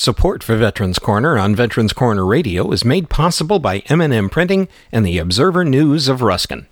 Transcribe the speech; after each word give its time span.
Support 0.00 0.42
for 0.42 0.56
Veterans 0.56 0.98
Corner 0.98 1.36
on 1.36 1.54
Veterans 1.54 1.92
Corner 1.92 2.24
Radio 2.24 2.70
is 2.70 2.86
made 2.86 3.10
possible 3.10 3.58
by 3.58 3.80
M&M 3.90 4.30
Printing 4.30 4.66
and 4.90 5.04
the 5.04 5.18
Observer 5.18 5.62
News 5.62 6.08
of 6.08 6.22
Ruskin. 6.22 6.66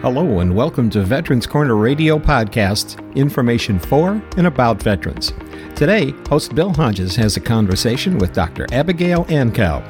Hello 0.00 0.38
and 0.38 0.54
welcome 0.54 0.90
to 0.90 1.02
Veterans 1.02 1.44
Corner 1.44 1.74
Radio 1.74 2.20
Podcasts, 2.20 2.96
information 3.16 3.80
for 3.80 4.22
and 4.36 4.46
about 4.46 4.80
veterans. 4.80 5.32
Today, 5.74 6.14
host 6.28 6.54
Bill 6.54 6.72
Hodges 6.72 7.16
has 7.16 7.36
a 7.36 7.40
conversation 7.40 8.16
with 8.18 8.32
Dr. 8.32 8.68
Abigail 8.70 9.26
Angkaw, 9.28 9.82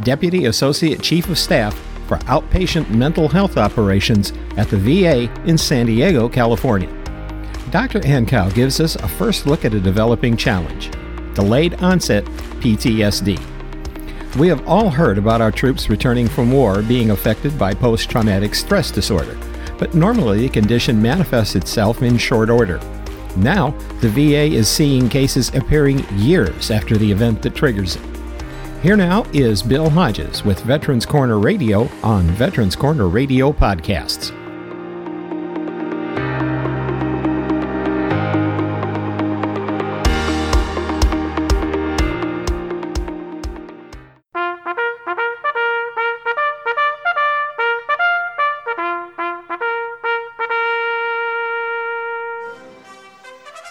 Deputy 0.00 0.46
Associate 0.46 1.00
Chief 1.00 1.28
of 1.28 1.38
Staff 1.38 1.80
for 2.08 2.16
Outpatient 2.26 2.90
Mental 2.90 3.28
Health 3.28 3.56
Operations 3.56 4.32
at 4.56 4.68
the 4.68 4.76
VA 4.76 5.32
in 5.48 5.56
San 5.56 5.86
Diego, 5.86 6.28
California. 6.28 7.05
Dr. 7.76 8.00
Angkaw 8.06 8.52
gives 8.52 8.80
us 8.80 8.96
a 8.96 9.06
first 9.06 9.44
look 9.46 9.66
at 9.66 9.74
a 9.74 9.80
developing 9.80 10.34
challenge 10.34 10.90
delayed 11.34 11.74
onset 11.82 12.24
PTSD. 12.62 13.38
We 14.36 14.48
have 14.48 14.66
all 14.66 14.88
heard 14.88 15.18
about 15.18 15.42
our 15.42 15.52
troops 15.52 15.90
returning 15.90 16.26
from 16.26 16.50
war 16.50 16.80
being 16.80 17.10
affected 17.10 17.58
by 17.58 17.74
post 17.74 18.08
traumatic 18.08 18.54
stress 18.54 18.90
disorder, 18.90 19.38
but 19.78 19.92
normally 19.92 20.38
the 20.38 20.48
condition 20.48 21.02
manifests 21.02 21.54
itself 21.54 22.00
in 22.00 22.16
short 22.16 22.48
order. 22.48 22.80
Now, 23.36 23.72
the 24.00 24.08
VA 24.08 24.44
is 24.56 24.70
seeing 24.70 25.10
cases 25.10 25.54
appearing 25.54 25.98
years 26.14 26.70
after 26.70 26.96
the 26.96 27.12
event 27.12 27.42
that 27.42 27.54
triggers 27.54 27.96
it. 27.96 28.02
Here 28.82 28.96
now 28.96 29.24
is 29.34 29.62
Bill 29.62 29.90
Hodges 29.90 30.46
with 30.46 30.60
Veterans 30.60 31.04
Corner 31.04 31.38
Radio 31.38 31.90
on 32.02 32.22
Veterans 32.28 32.74
Corner 32.74 33.06
Radio 33.06 33.52
Podcasts. 33.52 34.32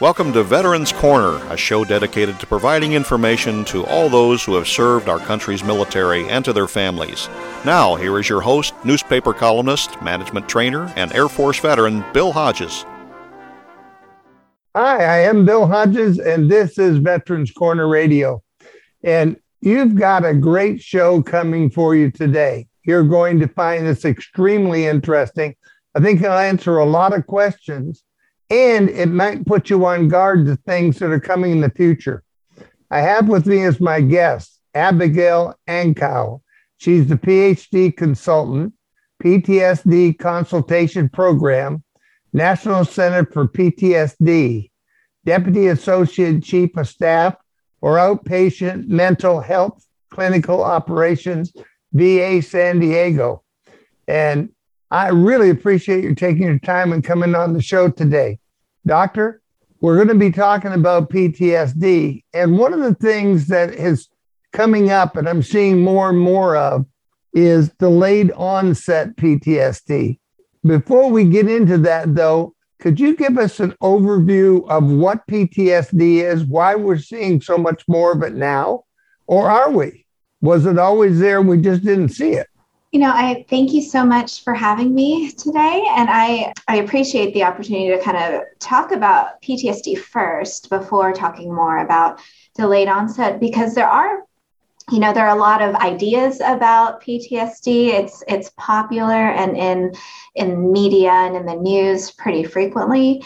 Welcome 0.02 0.34
to 0.34 0.44
Veterans 0.44 0.92
Corner, 0.92 1.38
a 1.50 1.56
show 1.56 1.86
dedicated 1.86 2.38
to 2.42 2.46
providing 2.46 2.92
information 2.92 3.64
to 3.66 3.86
all 3.86 4.10
those 4.10 4.44
who 4.44 4.56
have 4.56 4.68
served 4.68 5.08
our 5.08 5.20
country's 5.20 5.64
military 5.64 6.28
and 6.28 6.44
to 6.44 6.52
their 6.52 6.68
families. 6.68 7.30
Now, 7.64 7.96
here 7.96 8.20
is 8.20 8.28
your 8.28 8.42
host, 8.42 8.74
newspaper 8.84 9.32
columnist, 9.32 10.02
management 10.02 10.50
trainer, 10.50 10.92
and 10.98 11.14
Air 11.14 11.30
Force 11.30 11.60
veteran, 11.60 12.04
Bill 12.14 12.34
Hodges. 12.34 12.86
Hi, 14.76 14.98
I 15.06 15.20
am 15.20 15.46
Bill 15.46 15.66
Hodges, 15.66 16.20
and 16.20 16.52
this 16.52 16.78
is 16.78 16.98
Veterans 16.98 17.54
Corner 17.54 17.88
Radio. 17.88 18.44
And 19.02 19.38
you've 19.62 19.96
got 19.96 20.26
a 20.26 20.34
great 20.34 20.82
show 20.82 21.24
coming 21.24 21.70
for 21.70 21.96
you 21.96 22.12
today. 22.12 22.68
You're 22.84 23.06
going 23.06 23.40
to 23.40 23.48
find 23.48 23.88
this 23.88 24.04
extremely 24.04 24.88
interesting. 24.88 25.56
I 25.96 26.02
think 26.02 26.22
I'll 26.22 26.38
answer 26.38 26.80
a 26.80 26.86
lot 26.86 27.14
of 27.14 27.26
questions 27.28 28.04
and 28.50 28.90
it 28.90 29.08
might 29.08 29.46
put 29.46 29.70
you 29.70 29.86
on 29.86 30.08
guard 30.08 30.46
to 30.46 30.56
things 30.56 31.00
that 31.00 31.12
are 31.12 31.20
coming 31.20 31.52
in 31.52 31.62
the 31.62 31.70
future. 31.70 32.24
I 32.92 33.00
have 33.00 33.28
with 33.28 33.46
me 33.46 33.64
as 33.64 33.80
my 33.80 34.02
guest 34.02 34.60
Abigail 34.74 35.56
Angkaw. 35.68 36.38
She's 36.78 37.08
the 37.08 37.16
PhD 37.16 37.96
consultant, 37.96 38.74
PTSD 39.24 40.20
consultation 40.20 41.10
program, 41.10 41.84
National 42.34 42.86
Center 42.86 43.26
for 43.26 43.48
PTSD, 43.48 44.70
Deputy 45.24 45.68
Associate 45.68 46.44
Chief 46.44 46.76
of 46.78 46.88
Staff 46.88 47.36
for 47.80 47.96
Outpatient 47.98 48.88
Mental 48.88 49.40
Health 49.40 49.86
Clinical 50.10 50.64
Operations, 50.64 51.54
VA 51.94 52.42
San 52.42 52.80
Diego. 52.80 53.44
And 54.08 54.50
I 54.96 55.10
really 55.10 55.50
appreciate 55.50 56.06
you 56.06 56.16
taking 56.16 56.44
your 56.44 56.58
time 56.58 56.94
and 56.94 57.04
coming 57.04 57.36
on 57.36 57.52
the 57.52 57.62
show 57.62 57.90
today. 57.90 58.40
Doctor, 58.88 59.42
we're 59.82 59.98
going 59.98 60.08
to 60.08 60.16
be 60.16 60.32
talking 60.32 60.72
about 60.72 61.10
PTSD. 61.10 62.24
And 62.34 62.58
one 62.58 62.72
of 62.72 62.80
the 62.80 62.96
things 62.96 63.48
that 63.48 63.74
is 63.74 64.08
coming 64.54 64.92
up, 64.92 65.18
and 65.18 65.28
I'm 65.28 65.44
seeing 65.44 65.82
more 65.82 66.08
and 66.08 66.18
more 66.18 66.56
of, 66.56 66.86
is 67.34 67.72
delayed 67.78 68.32
onset 68.38 69.18
PTSD. 69.18 70.18
Before 70.64 71.12
we 71.12 71.26
get 71.26 71.50
into 71.50 71.78
that, 71.80 72.16
though, 72.16 72.56
could 72.80 72.98
you 72.98 73.18
give 73.18 73.38
us 73.38 73.60
an 73.60 73.72
overview 73.84 74.66
of 74.70 74.90
what 74.90 75.28
PTSD 75.28 76.24
is, 76.24 76.46
why 76.46 76.76
we're 76.76 77.00
seeing 77.00 77.42
so 77.42 77.58
much 77.58 77.84
more 77.90 78.14
of 78.14 78.24
it 78.24 78.34
now? 78.34 78.86
Or 79.28 79.50
are 79.50 79.72
we? 79.72 80.06
Was 80.40 80.66
it 80.66 80.80
always 80.80 81.20
there 81.20 81.42
we 81.42 81.58
just 81.58 81.84
didn't 81.84 82.10
see 82.10 82.30
it? 82.30 82.48
You 82.96 83.02
know, 83.02 83.12
I 83.14 83.46
thank 83.50 83.74
you 83.74 83.82
so 83.82 84.06
much 84.06 84.42
for 84.42 84.54
having 84.54 84.96
me 84.96 85.30
today. 85.34 85.86
And 85.98 86.10
I, 86.10 86.54
I 86.70 86.78
appreciate 86.78 87.34
the 87.34 87.44
opportunity 87.44 87.90
to 87.90 88.02
kind 88.02 88.16
of 88.16 88.44
talk 88.60 88.94
about 88.94 89.42
PTSD 89.42 89.98
first 89.98 90.70
before 90.70 91.12
talking 91.12 91.54
more 91.54 91.80
about 91.80 92.22
delayed 92.56 92.88
onset 92.88 93.42
because 93.42 93.76
there 93.76 93.90
are 93.90 94.24
you 94.90 95.00
know 95.00 95.12
there 95.12 95.28
are 95.28 95.36
a 95.36 95.40
lot 95.42 95.62
of 95.62 95.76
ideas 95.76 96.40
about 96.40 97.04
PTSD. 97.04 97.88
It's 97.88 98.24
it's 98.30 98.52
popular 98.56 99.28
and 99.30 99.58
in 99.58 99.92
in 100.36 100.72
media 100.72 101.12
and 101.12 101.36
in 101.36 101.46
the 101.46 101.56
news 101.56 102.12
pretty 102.12 102.46
frequently. 102.46 103.22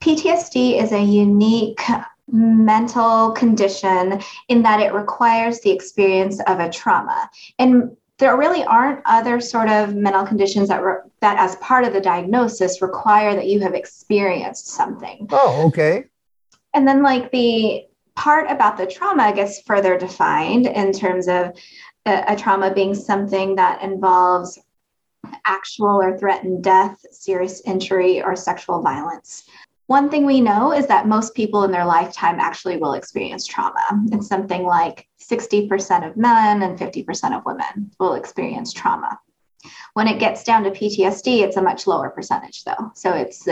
PTSD 0.00 0.82
is 0.82 0.90
a 0.90 1.00
unique 1.00 1.82
mental 2.26 3.30
condition 3.30 4.20
in 4.48 4.62
that 4.62 4.80
it 4.80 4.92
requires 4.92 5.60
the 5.60 5.70
experience 5.70 6.40
of 6.48 6.58
a 6.58 6.68
trauma. 6.68 7.30
And 7.60 7.96
there 8.18 8.36
really 8.36 8.64
aren't 8.64 9.00
other 9.04 9.40
sort 9.40 9.68
of 9.68 9.94
mental 9.94 10.26
conditions 10.26 10.68
that 10.68 10.82
re- 10.82 11.08
that 11.20 11.38
as 11.38 11.56
part 11.56 11.84
of 11.84 11.92
the 11.92 12.00
diagnosis 12.00 12.82
require 12.82 13.34
that 13.34 13.46
you 13.46 13.60
have 13.60 13.74
experienced 13.74 14.66
something. 14.66 15.28
Oh, 15.30 15.66
okay. 15.68 16.04
And 16.74 16.86
then 16.86 17.02
like 17.02 17.30
the 17.30 17.86
part 18.16 18.50
about 18.50 18.76
the 18.76 18.86
trauma 18.86 19.32
gets 19.32 19.62
further 19.62 19.96
defined 19.96 20.66
in 20.66 20.92
terms 20.92 21.28
of 21.28 21.52
a, 22.04 22.24
a 22.28 22.36
trauma 22.36 22.74
being 22.74 22.94
something 22.94 23.54
that 23.54 23.82
involves 23.82 24.58
actual 25.44 26.02
or 26.02 26.18
threatened 26.18 26.64
death, 26.64 26.98
serious 27.12 27.62
injury, 27.64 28.22
or 28.22 28.34
sexual 28.34 28.82
violence. 28.82 29.48
One 29.88 30.10
thing 30.10 30.26
we 30.26 30.42
know 30.42 30.74
is 30.74 30.86
that 30.88 31.08
most 31.08 31.34
people 31.34 31.64
in 31.64 31.70
their 31.70 31.86
lifetime 31.86 32.38
actually 32.40 32.76
will 32.76 32.92
experience 32.92 33.46
trauma. 33.46 33.80
It's 34.12 34.28
something 34.28 34.64
like 34.64 35.08
60% 35.18 36.06
of 36.06 36.14
men 36.14 36.62
and 36.62 36.78
50% 36.78 37.36
of 37.36 37.42
women 37.46 37.90
will 37.98 38.12
experience 38.12 38.74
trauma. 38.74 39.18
When 39.94 40.06
it 40.06 40.20
gets 40.20 40.44
down 40.44 40.64
to 40.64 40.70
PTSD, 40.70 41.40
it's 41.40 41.56
a 41.56 41.62
much 41.62 41.86
lower 41.86 42.10
percentage, 42.10 42.64
though. 42.64 42.92
So 42.94 43.14
it's 43.14 43.48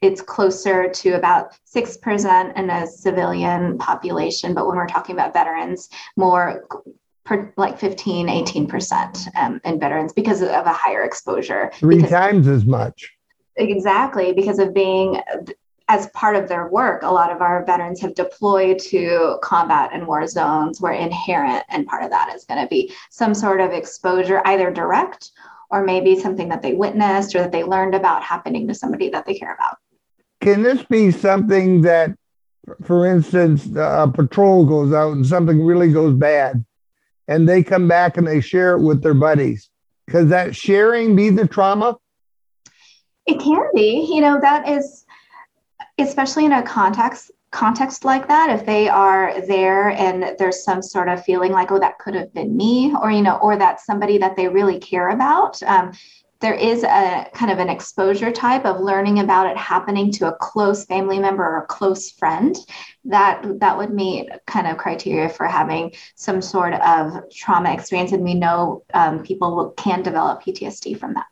it's 0.00 0.22
closer 0.22 0.88
to 0.88 1.10
about 1.10 1.58
six 1.64 1.96
percent 1.96 2.56
in 2.56 2.70
a 2.70 2.86
civilian 2.86 3.76
population, 3.76 4.54
but 4.54 4.68
when 4.68 4.76
we're 4.76 4.86
talking 4.86 5.16
about 5.16 5.34
veterans, 5.34 5.88
more 6.16 6.64
per, 7.24 7.52
like 7.56 7.78
15, 7.78 8.28
18 8.28 8.68
percent 8.68 9.26
um, 9.36 9.60
in 9.64 9.80
veterans 9.80 10.12
because 10.12 10.42
of 10.42 10.48
a 10.48 10.72
higher 10.72 11.02
exposure. 11.02 11.72
Three 11.74 12.02
times 12.02 12.46
as 12.46 12.64
much. 12.64 13.12
Exactly, 13.56 14.32
because 14.32 14.58
of 14.58 14.72
being 14.72 15.20
as 15.88 16.08
part 16.10 16.36
of 16.36 16.48
their 16.48 16.68
work, 16.68 17.02
a 17.02 17.10
lot 17.10 17.30
of 17.30 17.40
our 17.40 17.64
veterans 17.64 18.00
have 18.00 18.14
deployed 18.14 18.78
to 18.78 19.38
combat 19.42 19.90
and 19.92 20.06
war 20.06 20.26
zones 20.26 20.80
where 20.80 20.92
inherent 20.92 21.64
and 21.68 21.86
part 21.86 22.02
of 22.02 22.10
that 22.10 22.34
is 22.34 22.44
going 22.44 22.60
to 22.60 22.68
be 22.68 22.92
some 23.10 23.34
sort 23.34 23.60
of 23.60 23.72
exposure, 23.72 24.42
either 24.46 24.70
direct 24.70 25.30
or 25.70 25.82
maybe 25.82 26.18
something 26.18 26.48
that 26.48 26.62
they 26.62 26.74
witnessed 26.74 27.34
or 27.34 27.38
that 27.38 27.52
they 27.52 27.64
learned 27.64 27.94
about 27.94 28.22
happening 28.22 28.68
to 28.68 28.74
somebody 28.74 29.08
that 29.08 29.26
they 29.26 29.34
care 29.34 29.54
about. 29.54 29.78
Can 30.40 30.62
this 30.62 30.82
be 30.84 31.10
something 31.10 31.82
that, 31.82 32.10
for 32.84 33.06
instance, 33.06 33.66
a 33.76 34.10
patrol 34.12 34.66
goes 34.66 34.92
out 34.92 35.12
and 35.12 35.26
something 35.26 35.64
really 35.64 35.92
goes 35.92 36.14
bad 36.14 36.64
and 37.28 37.48
they 37.48 37.62
come 37.62 37.88
back 37.88 38.16
and 38.16 38.26
they 38.26 38.40
share 38.40 38.76
it 38.76 38.82
with 38.82 39.02
their 39.02 39.14
buddies? 39.14 39.70
Could 40.10 40.28
that 40.30 40.54
sharing 40.54 41.16
be 41.16 41.30
the 41.30 41.46
trauma? 41.46 41.96
It 43.26 43.38
can 43.38 43.62
be. 43.74 44.10
You 44.12 44.20
know, 44.20 44.40
that 44.40 44.68
is 44.68 45.06
especially 46.02 46.44
in 46.44 46.52
a 46.52 46.62
context 46.62 47.30
context 47.50 48.04
like 48.04 48.26
that 48.28 48.48
if 48.48 48.64
they 48.64 48.88
are 48.88 49.38
there 49.42 49.90
and 49.90 50.34
there's 50.38 50.64
some 50.64 50.80
sort 50.80 51.06
of 51.06 51.22
feeling 51.22 51.52
like 51.52 51.70
oh 51.70 51.78
that 51.78 51.98
could 51.98 52.14
have 52.14 52.32
been 52.32 52.56
me 52.56 52.94
or 53.02 53.10
you 53.10 53.20
know 53.20 53.36
or 53.42 53.58
that's 53.58 53.84
somebody 53.84 54.16
that 54.16 54.34
they 54.36 54.48
really 54.48 54.78
care 54.78 55.10
about 55.10 55.62
um, 55.64 55.92
there 56.42 56.54
is 56.54 56.82
a 56.82 57.30
kind 57.32 57.52
of 57.52 57.58
an 57.58 57.68
exposure 57.68 58.32
type 58.32 58.66
of 58.66 58.80
learning 58.80 59.20
about 59.20 59.46
it 59.46 59.56
happening 59.56 60.10
to 60.10 60.26
a 60.26 60.36
close 60.38 60.84
family 60.84 61.20
member 61.20 61.44
or 61.44 61.62
a 61.62 61.66
close 61.66 62.10
friend 62.10 62.56
that 63.04 63.60
that 63.60 63.78
would 63.78 63.90
meet 63.90 64.28
kind 64.46 64.66
of 64.66 64.76
criteria 64.76 65.28
for 65.28 65.46
having 65.46 65.92
some 66.16 66.42
sort 66.42 66.74
of 66.74 67.30
trauma 67.30 67.72
experience. 67.72 68.10
And 68.10 68.24
we 68.24 68.34
know 68.34 68.82
um, 68.92 69.22
people 69.22 69.72
can 69.76 70.02
develop 70.02 70.42
ptsd 70.42 70.98
from 70.98 71.14
that. 71.14 71.26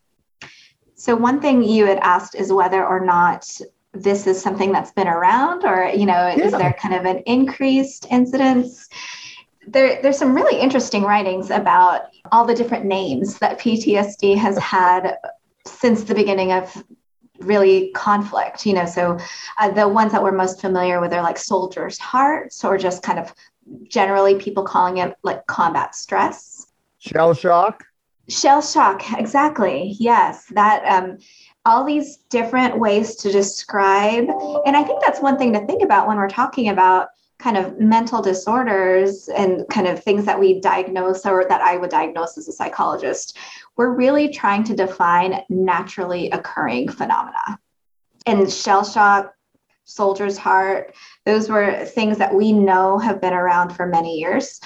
So 0.95 1.17
one 1.17 1.41
thing 1.41 1.65
you 1.65 1.87
had 1.87 1.99
asked 1.99 2.37
is 2.37 2.53
whether 2.53 2.87
or 2.87 3.05
not 3.05 3.45
this 3.93 4.27
is 4.27 4.41
something 4.41 4.73
that's 4.73 4.93
been 4.93 5.09
around 5.09 5.65
or 5.65 5.91
you 5.95 6.07
know 6.07 6.13
yeah. 6.13 6.45
is 6.45 6.53
there 6.53 6.73
kind 6.75 6.95
of 6.95 7.05
an 7.05 7.23
increased 7.27 8.07
incidence? 8.11 8.89
There, 9.67 10.01
there's 10.03 10.19
some 10.19 10.35
really 10.35 10.59
interesting 10.59 11.03
writings 11.03 11.51
about 11.51 12.03
all 12.33 12.45
the 12.45 12.55
different 12.55 12.87
names 12.87 13.39
that 13.39 13.61
ptsd 13.61 14.37
has 14.37 14.57
had 14.59 15.17
since 15.67 16.05
the 16.05 16.15
beginning 16.15 16.51
of 16.51 16.83
really 17.41 17.91
conflict 17.93 18.67
you 18.67 18.73
know 18.73 18.87
so 18.87 19.19
uh, 19.59 19.71
the 19.71 19.87
ones 19.87 20.13
that 20.13 20.23
we're 20.23 20.33
most 20.33 20.61
familiar 20.61 21.01
with 21.01 21.13
are 21.13 21.23
like 21.23 21.39
soldiers 21.39 21.99
hearts 21.99 22.65
or 22.65 22.79
just 22.79 23.03
kind 23.03 23.19
of 23.19 23.33
generally 23.89 24.37
people 24.37 24.65
calling 24.65 24.99
it 24.99 25.15
like 25.23 25.47
combat 25.47 25.95
stress. 25.95 26.67
Shell 26.99 27.35
shock? 27.35 27.85
Shell 28.29 28.63
shock 28.63 29.03
exactly 29.19 29.97
yes 29.99 30.47
that 30.53 30.85
um, 30.85 31.19
all 31.67 31.85
these 31.85 32.17
different 32.31 32.79
ways 32.79 33.17
to 33.17 33.31
describe 33.31 34.29
and 34.67 34.77
i 34.77 34.83
think 34.83 35.03
that's 35.03 35.21
one 35.21 35.37
thing 35.37 35.53
to 35.53 35.67
think 35.67 35.83
about 35.83 36.07
when 36.07 36.17
we're 36.17 36.29
talking 36.29 36.69
about 36.69 37.09
kind 37.41 37.57
of 37.57 37.79
mental 37.79 38.21
disorders 38.23 39.29
and 39.29 39.67
kind 39.69 39.87
of 39.87 40.03
things 40.03 40.25
that 40.27 40.39
we 40.39 40.61
diagnose 40.61 41.25
or 41.25 41.47
that 41.49 41.63
I 41.63 41.77
would 41.77 41.91
diagnose 41.91 42.37
as 42.37 42.49
a 42.49 42.53
psychologist, 42.53 43.39
we're 43.77 43.95
really 43.95 44.29
trying 44.29 44.63
to 44.65 44.77
define 44.77 45.43
naturally 45.49 46.31
occurring 46.31 46.91
phenomena. 46.91 47.59
And 48.27 48.51
shell 48.53 48.85
shock, 48.85 49.35
soldier's 49.85 50.37
heart, 50.37 50.95
those 51.25 51.49
were 51.49 51.85
things 51.87 52.19
that 52.19 52.35
we 52.35 52.53
know 52.53 52.99
have 52.99 53.21
been 53.21 53.33
around 53.33 53.71
for 53.71 53.87
many 53.87 54.19
years. 54.19 54.61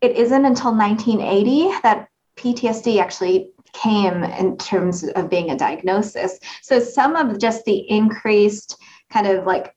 It 0.00 0.16
isn't 0.16 0.44
until 0.44 0.74
1980 0.74 1.80
that 1.82 2.08
PTSD 2.36 2.98
actually 2.98 3.52
came 3.72 4.22
in 4.24 4.56
terms 4.56 5.04
of 5.04 5.30
being 5.30 5.50
a 5.50 5.56
diagnosis. 5.56 6.38
So 6.62 6.80
some 6.80 7.16
of 7.16 7.38
just 7.38 7.64
the 7.64 7.88
increased 7.90 8.76
kind 9.10 9.26
of 9.26 9.46
like 9.46 9.74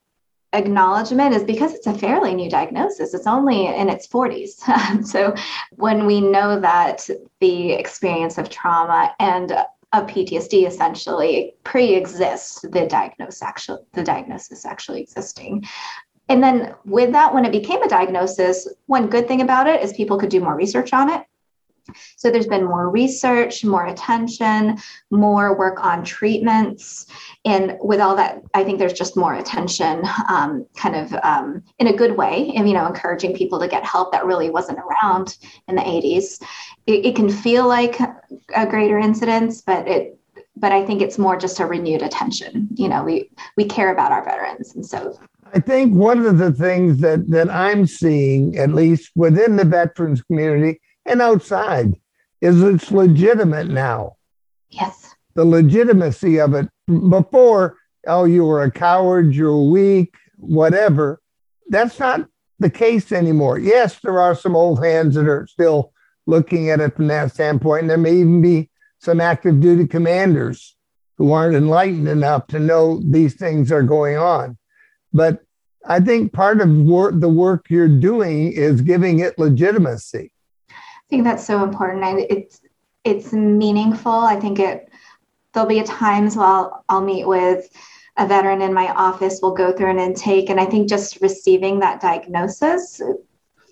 acknowledgement 0.54 1.36
is 1.36 1.44
because 1.44 1.74
it's 1.74 1.88
a 1.88 1.94
fairly 1.94 2.34
new 2.34 2.50
diagnosis. 2.50 3.14
It's 3.14 3.28
only 3.28 3.66
in 3.66 3.90
its 3.90 4.08
40s. 4.08 5.06
so 5.06 5.36
when 5.72 6.06
we 6.06 6.22
know 6.22 6.60
that 6.60 7.10
the 7.40 7.74
experience 7.74 8.38
of 8.38 8.50
trauma 8.50 9.14
and 9.20 9.52
of 9.52 10.08
PTSD 10.08 10.68
essentially 10.68 11.54
pre-exists 11.64 12.62
the 12.62 12.88
diagnosis 12.88 13.44
actually 13.44 13.84
the 13.94 14.04
diagnosis 14.04 14.66
actually 14.66 15.02
existing. 15.02 15.64
And 16.30 16.42
then 16.42 16.74
with 16.86 17.12
that, 17.12 17.34
when 17.34 17.46
it 17.46 17.52
became 17.52 17.84
a 17.84 17.90
diagnosis, 17.90 18.68
one 18.88 19.08
good 19.08 19.28
thing 19.28 19.42
about 19.42 19.68
it 19.68 19.84
is 19.84 19.94
people 19.94 20.18
could 20.18 20.30
do 20.30 20.40
more 20.40 20.56
research 20.56 20.94
on 20.94 21.10
it. 21.10 21.26
So 22.18 22.32
there's 22.32 22.48
been 22.48 22.66
more 22.66 22.90
research, 22.90 23.64
more 23.64 23.86
attention, 23.86 24.78
more 25.12 25.58
work 25.58 25.84
on 25.84 26.04
treatments. 26.04 27.06
And 27.46 27.78
with 27.82 28.00
all 28.00 28.16
that, 28.16 28.42
I 28.54 28.64
think 28.64 28.80
there's 28.80 28.94
just 28.94 29.18
more 29.18 29.34
attention, 29.34 30.04
um, 30.30 30.66
kind 30.76 30.96
of 30.96 31.14
um, 31.24 31.64
in 31.80 31.88
a 31.88 31.96
good 31.96 32.18
way, 32.18 32.52
and, 32.56 32.68
you 32.68 32.74
know, 32.74 32.88
encouraging 32.88 33.36
people 33.36 33.60
to 33.60 33.68
get 33.68 33.84
help 33.84 34.12
that 34.12 34.26
really 34.26 34.50
wasn't 34.50 34.80
around 34.80 35.38
in 35.68 35.76
the 35.76 35.82
80s. 35.82 36.42
It, 36.88 37.06
it 37.06 37.16
can 37.16 37.30
feel 37.30 37.68
like 37.68 38.00
a 38.56 38.66
greater 38.66 38.98
incidence, 38.98 39.62
but 39.62 39.88
it 39.88 40.18
but 40.56 40.72
I 40.72 40.86
think 40.86 41.02
it's 41.02 41.18
more 41.18 41.36
just 41.36 41.60
a 41.60 41.66
renewed 41.66 42.04
attention. 42.04 42.68
You 42.76 42.88
know, 42.88 43.04
we 43.04 43.30
we 43.58 43.66
care 43.66 43.92
about 43.92 44.12
our 44.12 44.24
veterans, 44.24 44.76
and 44.76 44.86
so 44.86 45.18
I 45.54 45.60
think 45.60 45.94
one 45.94 46.26
of 46.26 46.38
the 46.38 46.52
things 46.52 47.00
that 47.02 47.30
that 47.30 47.50
I'm 47.50 47.86
seeing, 47.86 48.58
at 48.58 48.72
least 48.72 49.12
within 49.16 49.56
the 49.56 49.66
veterans 49.66 50.22
community, 50.22 50.80
and 51.06 51.22
outside 51.22 51.96
is 52.42 52.62
it's 52.62 52.92
legitimate 52.92 53.68
now. 53.68 54.18
Yes. 54.70 55.16
The 55.36 55.46
legitimacy 55.46 56.40
of 56.40 56.54
it. 56.54 56.70
Before, 56.88 57.78
oh, 58.08 58.26
you 58.26 58.44
were 58.44 58.64
a 58.64 58.72
coward, 58.72 59.34
you're 59.34 59.62
weak, 59.62 60.16
whatever. 60.38 61.22
That's 61.70 62.00
not 62.00 62.28
the 62.60 62.70
case 62.70 63.12
anymore. 63.12 63.60
Yes, 63.60 64.00
there 64.02 64.20
are 64.20 64.36
some 64.36 64.56
old 64.56 64.84
hands 64.84 65.16
that 65.16 65.28
are 65.28 65.48
still 65.48 65.94
looking 66.26 66.70
at 66.70 66.80
it 66.82 66.96
from 66.96 67.08
that 67.08 67.32
standpoint. 67.32 67.82
And 67.82 67.90
there 67.90 67.98
may 67.98 68.16
even 68.16 68.42
be 68.42 68.70
some 69.00 69.22
active 69.22 69.62
duty 69.62 69.88
commanders 69.88 70.76
who 71.18 71.32
aren't 71.32 71.56
enlightened 71.56 72.08
enough 72.10 72.48
to 72.48 72.60
know 72.60 73.02
these 73.04 73.36
things 73.36 73.72
are 73.72 73.84
going 73.84 74.18
on. 74.18 74.58
But 75.14 75.44
I 75.86 76.00
think 76.00 76.34
part 76.34 76.60
of 76.60 76.70
work, 76.70 77.14
the 77.18 77.30
work 77.30 77.68
you're 77.70 77.88
doing 77.88 78.52
is 78.52 78.82
giving 78.82 79.20
it 79.20 79.38
legitimacy 79.40 80.33
think 81.10 81.24
that's 81.24 81.46
so 81.46 81.64
important. 81.64 82.04
I, 82.04 82.20
it's 82.30 82.62
it's 83.04 83.34
meaningful. 83.34 84.12
I 84.12 84.40
think 84.40 84.60
it 84.60 84.90
there'll 85.54 85.70
be 85.70 85.82
times 85.84 86.36
while 86.36 86.84
I'll 86.90 87.02
meet 87.02 87.28
with 87.28 87.70
a 88.18 88.28
veteran 88.28 88.62
in 88.62 88.74
my 88.74 88.94
office, 88.94 89.40
we'll 89.42 89.54
go 89.54 89.72
through 89.72 89.90
an 89.90 90.00
intake, 90.00 90.50
and 90.50 90.60
I 90.60 90.66
think 90.66 90.88
just 90.88 91.22
receiving 91.22 91.80
that 91.80 92.02
diagnosis 92.02 93.02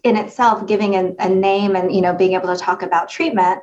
in 0.04 0.18
itself, 0.18 0.66
giving 0.66 0.96
a, 0.96 1.14
a 1.20 1.30
name 1.30 1.76
and 1.76 1.94
you 1.94 2.02
know 2.02 2.14
being 2.14 2.34
able 2.34 2.56
to 2.56 2.62
talk 2.62 2.82
about 2.82 3.10
treatment 3.10 3.62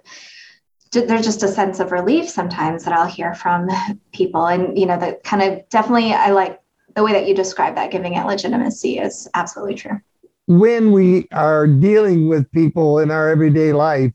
there's 0.93 1.25
just 1.25 1.43
a 1.43 1.49
sense 1.49 1.81
of 1.81 1.93
relief 1.93 2.29
sometimes 2.29 2.85
that 2.85 2.95
I'll 2.95 3.07
hear 3.07 3.35
from 3.35 3.69
people. 4.13 4.47
And, 4.47 4.79
you 4.79 4.87
know, 4.87 4.99
that 4.99 5.23
kind 5.23 5.43
of 5.43 5.69
definitely, 5.69 6.13
I 6.13 6.31
like 6.31 6.61
the 6.95 7.03
way 7.03 7.13
that 7.13 7.29
you 7.29 7.35
describe 7.35 7.75
that, 7.75 7.91
giving 7.91 8.15
it 8.15 8.25
legitimacy 8.25 8.99
is 8.99 9.29
absolutely 9.35 9.75
true 9.75 10.01
when 10.49 10.93
we 10.93 11.29
are 11.31 11.67
dealing 11.67 12.27
with 12.27 12.51
people 12.53 13.01
in 13.01 13.11
our 13.11 13.29
everyday 13.29 13.75
life, 13.75 14.13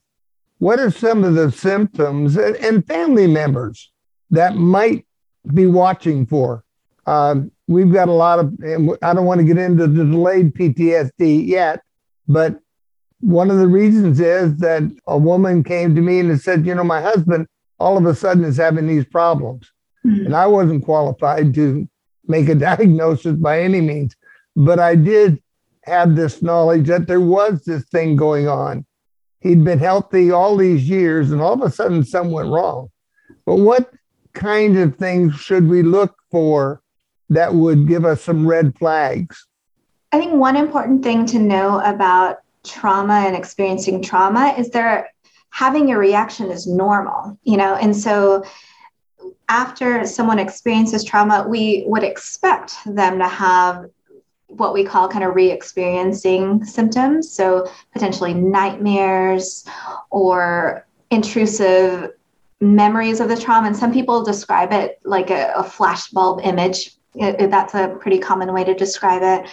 what 0.58 0.80
are 0.80 0.90
some 0.90 1.24
of 1.24 1.36
the 1.36 1.52
symptoms 1.52 2.36
and, 2.36 2.56
and 2.56 2.88
family 2.88 3.28
members 3.28 3.92
that 4.32 4.56
might 4.56 5.06
be 5.54 5.68
watching 5.68 6.26
for? 6.26 6.64
Um, 7.06 7.52
we've 7.68 7.94
got 7.94 8.08
a 8.08 8.14
lot 8.14 8.40
of, 8.40 8.52
I 9.04 9.14
don't 9.14 9.26
want 9.26 9.42
to 9.42 9.46
get 9.46 9.60
into 9.60 9.86
the 9.86 10.06
delayed 10.06 10.56
PTSD 10.56 11.48
yet, 11.48 11.84
but 12.28 12.60
one 13.20 13.52
of 13.52 13.58
the 13.58 13.68
reasons 13.68 14.20
is 14.20 14.58
that 14.58 14.82
a 15.06 15.18
woman 15.18 15.64
came 15.64 15.94
to 15.94 16.02
me 16.02 16.20
and 16.20 16.42
said, 16.42 16.66
you 16.66 16.74
know, 16.74 16.84
my 16.84 17.00
husband 17.02 17.46
all 17.80 17.96
of 17.96 18.08
a 18.08 18.16
sudden 18.16 18.44
is 18.44 18.58
having 18.58 18.88
these 18.88 19.06
problems. 19.06 19.72
Mm-hmm. 20.04 20.26
And 20.26 20.36
I 20.36 20.48
wasn't 20.48 20.84
qualified 20.84 21.54
to 21.54 21.88
make 22.26 22.50
a 22.50 22.56
diagnosis 22.70 23.36
by 23.36 23.62
any 23.62 23.82
means, 23.82 24.16
but 24.56 24.80
I 24.80 24.96
did 24.96 25.43
had 25.84 26.16
this 26.16 26.42
knowledge 26.42 26.88
that 26.88 27.08
there 27.08 27.22
was 27.22 27.64
this 27.64 27.84
thing 27.86 28.16
going 28.16 28.48
on. 28.48 28.86
He'd 29.40 29.64
been 29.64 29.80
healthy 29.80 30.32
all 30.32 30.56
these 30.56 30.88
years, 30.90 31.32
and 31.32 31.42
all 31.42 31.54
of 31.54 31.62
a 31.62 31.72
sudden, 31.72 32.04
something 32.04 32.32
went 32.32 32.50
wrong. 32.50 32.90
But 33.46 33.58
what 33.58 33.92
kind 34.34 34.78
of 34.78 34.96
things 34.96 35.36
should 35.36 35.68
we 35.68 35.84
look 35.84 36.16
for 36.32 36.82
that 37.30 37.54
would 37.54 37.88
give 37.88 38.06
us 38.06 38.22
some 38.22 38.48
red 38.48 38.78
flags? 38.78 39.48
I 40.12 40.20
think 40.20 40.34
one 40.34 40.56
important 40.56 41.04
thing 41.04 41.26
to 41.28 41.40
know 41.40 41.80
about 41.80 42.38
trauma 42.64 43.26
and 43.26 43.36
experiencing 43.36 44.02
trauma 44.02 44.56
is 44.58 44.70
there 44.70 45.10
having 45.50 45.92
a 45.92 45.98
reaction 45.98 46.50
is 46.50 46.66
normal, 46.66 47.38
you 47.44 47.58
know, 47.58 47.76
and 47.76 47.96
so 47.96 48.44
after 49.50 50.06
someone 50.06 50.40
experiences 50.40 51.04
trauma, 51.04 51.46
we 51.48 51.84
would 51.88 52.04
expect 52.04 52.76
them 52.86 53.20
to 53.20 53.28
have 53.28 53.86
what 54.58 54.74
we 54.74 54.84
call 54.84 55.08
kind 55.08 55.24
of 55.24 55.36
re 55.36 55.52
experiencing 55.52 56.64
symptoms. 56.66 57.32
So, 57.32 57.70
potentially 57.94 58.34
nightmares 58.34 59.66
or 60.10 60.86
intrusive 61.10 62.12
memories 62.64 63.20
of 63.20 63.30
the 63.30 63.38
trauma. 63.38 63.68
And 63.68 63.78
some 63.78 63.94
people 63.94 64.24
describe 64.24 64.72
it 64.72 65.00
like 65.04 65.30
a, 65.30 65.54
a 65.56 65.64
flashbulb 65.64 66.46
image. 66.46 66.96
It, 67.16 67.40
it, 67.40 67.52
that's 67.52 67.76
a 67.76 67.96
pretty 68.00 68.18
common 68.18 68.52
way 68.54 68.64
to 68.64 68.74
describe 68.74 69.22
it. 69.22 69.50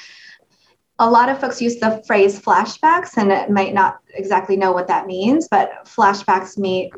A 0.98 1.10
lot 1.10 1.28
of 1.30 1.40
folks 1.40 1.62
use 1.62 1.76
the 1.76 2.02
phrase 2.06 2.38
flashbacks, 2.38 3.16
and 3.16 3.32
it 3.32 3.48
might 3.48 3.72
not 3.72 4.00
exactly 4.14 4.54
know 4.56 4.72
what 4.72 4.86
that 4.88 5.06
means, 5.06 5.48
but 5.50 5.70
flashbacks 5.86 6.58
mean 6.58 6.90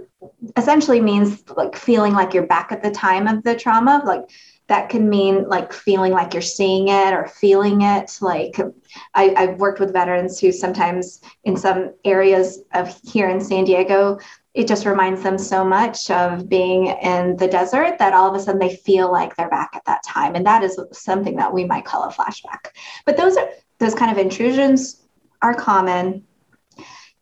essentially 0.56 1.00
means 1.00 1.44
like 1.56 1.76
feeling 1.76 2.12
like 2.12 2.34
you're 2.34 2.46
back 2.46 2.72
at 2.72 2.82
the 2.82 2.90
time 2.90 3.28
of 3.28 3.44
the 3.44 3.54
trauma, 3.54 4.02
like 4.04 4.28
that 4.72 4.88
can 4.88 5.10
mean 5.10 5.46
like 5.50 5.70
feeling 5.70 6.12
like 6.12 6.32
you're 6.32 6.40
seeing 6.40 6.88
it 6.88 7.12
or 7.12 7.28
feeling 7.28 7.82
it. 7.82 8.16
Like 8.22 8.56
I, 9.14 9.34
I've 9.36 9.58
worked 9.58 9.80
with 9.80 9.92
veterans 9.92 10.40
who 10.40 10.50
sometimes 10.50 11.20
in 11.44 11.58
some 11.58 11.92
areas 12.06 12.62
of 12.72 12.98
here 13.04 13.28
in 13.28 13.38
San 13.38 13.64
Diego, 13.64 14.18
it 14.54 14.66
just 14.66 14.86
reminds 14.86 15.22
them 15.22 15.36
so 15.36 15.62
much 15.62 16.10
of 16.10 16.48
being 16.48 16.86
in 16.86 17.36
the 17.36 17.48
desert 17.48 17.98
that 17.98 18.14
all 18.14 18.30
of 18.30 18.34
a 18.34 18.42
sudden 18.42 18.58
they 18.58 18.74
feel 18.76 19.12
like 19.12 19.36
they're 19.36 19.50
back 19.50 19.72
at 19.74 19.84
that 19.84 20.02
time. 20.04 20.34
And 20.36 20.46
that 20.46 20.62
is 20.62 20.80
something 20.92 21.36
that 21.36 21.52
we 21.52 21.66
might 21.66 21.84
call 21.84 22.04
a 22.04 22.10
flashback. 22.10 22.70
But 23.04 23.18
those 23.18 23.36
are 23.36 23.50
those 23.78 23.94
kind 23.94 24.10
of 24.10 24.16
intrusions 24.16 25.02
are 25.42 25.52
common 25.52 26.24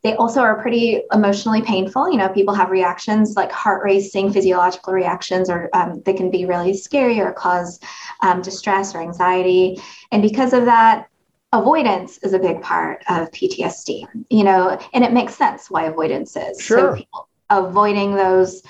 they 0.03 0.15
also 0.17 0.41
are 0.41 0.61
pretty 0.61 1.03
emotionally 1.13 1.63
painful. 1.63 2.11
You 2.11 2.17
know, 2.17 2.29
people 2.29 2.55
have 2.55 2.71
reactions 2.71 3.37
like 3.37 3.53
heart 3.53 3.83
racing, 3.85 4.33
physiological 4.33 4.93
reactions, 4.93 5.51
or 5.51 5.69
um, 5.75 6.03
they 6.05 6.15
can 6.15 6.31
be 6.31 6.47
really 6.47 6.75
scary 6.75 7.21
or 7.21 7.33
cause 7.33 7.81
um, 8.23 8.41
distress 8.41 8.95
or 8.95 9.03
anxiety. 9.03 9.81
And 10.11 10.23
because 10.23 10.53
of 10.53 10.65
that, 10.65 11.09
avoidance 11.53 12.19
is 12.19 12.33
a 12.33 12.39
big 12.39 12.63
part 12.63 13.03
of 13.09 13.31
PTSD, 13.33 14.07
you 14.31 14.45
know, 14.45 14.79
and 14.93 15.05
it 15.05 15.13
makes 15.13 15.35
sense 15.35 15.71
why 15.71 15.85
avoidance 15.85 16.37
is. 16.37 16.61
Sure. 16.61 16.97
So 16.97 17.25
avoiding 17.51 18.15
those 18.15 18.63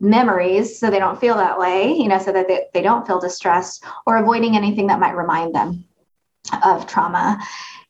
memories 0.00 0.78
so 0.78 0.90
they 0.90 0.98
don't 0.98 1.20
feel 1.20 1.36
that 1.36 1.58
way, 1.58 1.92
you 1.92 2.08
know, 2.08 2.18
so 2.18 2.32
that 2.32 2.48
they, 2.48 2.66
they 2.72 2.82
don't 2.82 3.06
feel 3.06 3.20
distressed 3.20 3.84
or 4.06 4.16
avoiding 4.16 4.56
anything 4.56 4.86
that 4.86 5.00
might 5.00 5.16
remind 5.16 5.54
them 5.54 5.84
of 6.64 6.86
trauma. 6.86 7.38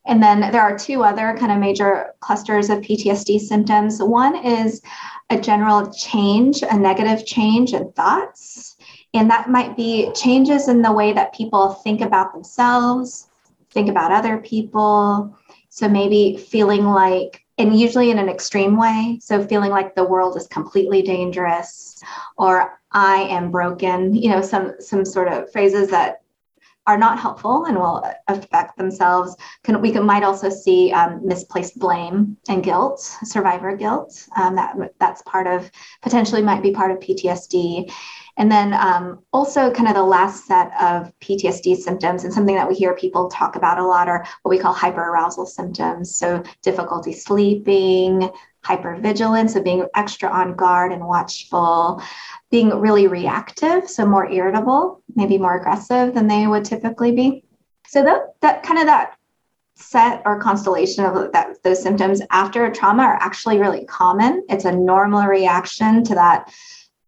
And 0.07 0.23
then 0.23 0.41
there 0.53 0.63
are 0.63 0.79
two 0.79 1.03
other 1.03 1.37
kind 1.39 1.51
of 1.51 1.59
major 1.59 2.15
clusters 2.21 2.69
of 2.69 2.81
PTSD 2.81 3.41
symptoms. 3.41 4.03
One 4.03 4.37
is 4.37 4.83
a 5.31 5.41
general 5.41 5.91
change, 5.93 6.63
a 6.63 6.77
negative 6.77 7.25
change 7.25 7.73
in 7.73 7.91
thoughts. 7.93 8.77
And 9.15 9.31
that 9.31 9.49
might 9.49 9.77
be 9.77 10.11
changes 10.13 10.69
in 10.69 10.83
the 10.83 10.93
way 10.93 11.13
that 11.13 11.35
people 11.35 11.75
think 11.75 12.01
about 12.01 12.33
themselves, 12.33 13.29
think 13.71 13.89
about 13.89 14.13
other 14.13 14.39
people. 14.39 15.37
So 15.71 15.89
maybe 15.89 16.37
feeling 16.37 16.85
like, 16.85 17.45
and 17.57 17.79
usually 17.79 18.11
in 18.11 18.19
an 18.19 18.29
extreme 18.29 18.77
way. 18.77 19.19
So 19.23 19.47
feeling 19.47 19.71
like 19.71 19.95
the 19.95 20.05
world 20.05 20.37
is 20.37 20.47
completely 20.49 21.03
dangerous 21.03 22.03
or 22.37 22.81
I 22.91 23.23
am 23.23 23.51
broken, 23.51 24.15
you 24.15 24.31
know, 24.31 24.43
some 24.43 24.75
some 24.81 25.05
sort 25.05 25.29
of 25.29 25.51
phrases 25.51 25.91
that 25.91 26.23
are 26.87 26.99
not 26.99 27.19
helpful 27.19 27.65
and 27.65 27.77
will 27.79 28.05
affect 28.29 28.77
themselves. 28.77 29.37
Can, 29.63 29.81
we 29.81 29.91
can, 29.91 30.05
might 30.05 30.23
also 30.23 30.51
see 30.51 30.93
um, 30.93 31.27
misplaced 31.27 31.79
blame 31.79 32.37
and 32.49 32.63
guilt, 32.63 33.01
survivor 33.25 33.75
guilt. 33.77 34.27
Um, 34.37 34.55
that 34.57 34.77
that's 35.01 35.23
part 35.23 35.47
of 35.47 35.71
potentially 36.03 36.43
might 36.43 36.63
be 36.63 36.73
part 36.73 36.91
of 36.91 36.99
PTSD. 36.99 37.91
And 38.37 38.51
then 38.51 38.75
um, 38.75 39.21
also, 39.33 39.71
kind 39.71 39.89
of 39.89 39.95
the 39.95 40.03
last 40.03 40.47
set 40.47 40.73
of 40.81 41.13
PTSD 41.21 41.77
symptoms, 41.77 42.25
and 42.25 42.35
something 42.35 42.57
that 42.57 42.69
we 42.69 42.75
hear 42.75 42.95
people 42.97 43.29
talk 43.29 43.55
about 43.55 43.79
a 43.79 43.87
lot 43.87 44.09
are 44.09 44.27
what 44.43 44.51
we 44.51 44.59
call 44.59 44.75
hyperarousal 44.75 45.47
symptoms. 45.47 46.19
So, 46.19 46.43
difficulty 46.63 47.13
sleeping, 47.13 48.29
hypervigilance, 48.65 49.51
so 49.51 49.63
being 49.63 49.87
extra 49.95 50.29
on 50.29 50.57
guard 50.57 50.93
and 50.93 51.07
watchful, 51.07 52.03
being 52.51 52.71
really 52.71 53.07
reactive, 53.07 53.89
so 53.89 54.07
more 54.07 54.31
irritable, 54.31 55.03
maybe 55.15 55.39
more 55.39 55.59
aggressive 55.59 56.15
than 56.15 56.27
they 56.27 56.47
would 56.47 56.65
typically 56.65 57.13
be. 57.13 57.45
So, 57.87 58.03
that, 58.03 58.35
that 58.41 58.63
kind 58.63 58.81
of 58.81 58.87
that 58.87 59.17
set 59.77 60.23
or 60.25 60.39
constellation 60.39 61.05
of 61.05 61.33
that 61.33 61.63
those 61.63 61.83
symptoms 61.83 62.23
after 62.31 62.65
a 62.65 62.73
trauma 62.73 63.03
are 63.03 63.19
actually 63.21 63.59
really 63.59 63.85
common. 63.87 64.45
It's 64.49 64.65
a 64.65 64.73
normal 64.73 65.25
reaction 65.25 66.05
to 66.05 66.15
that 66.15 66.53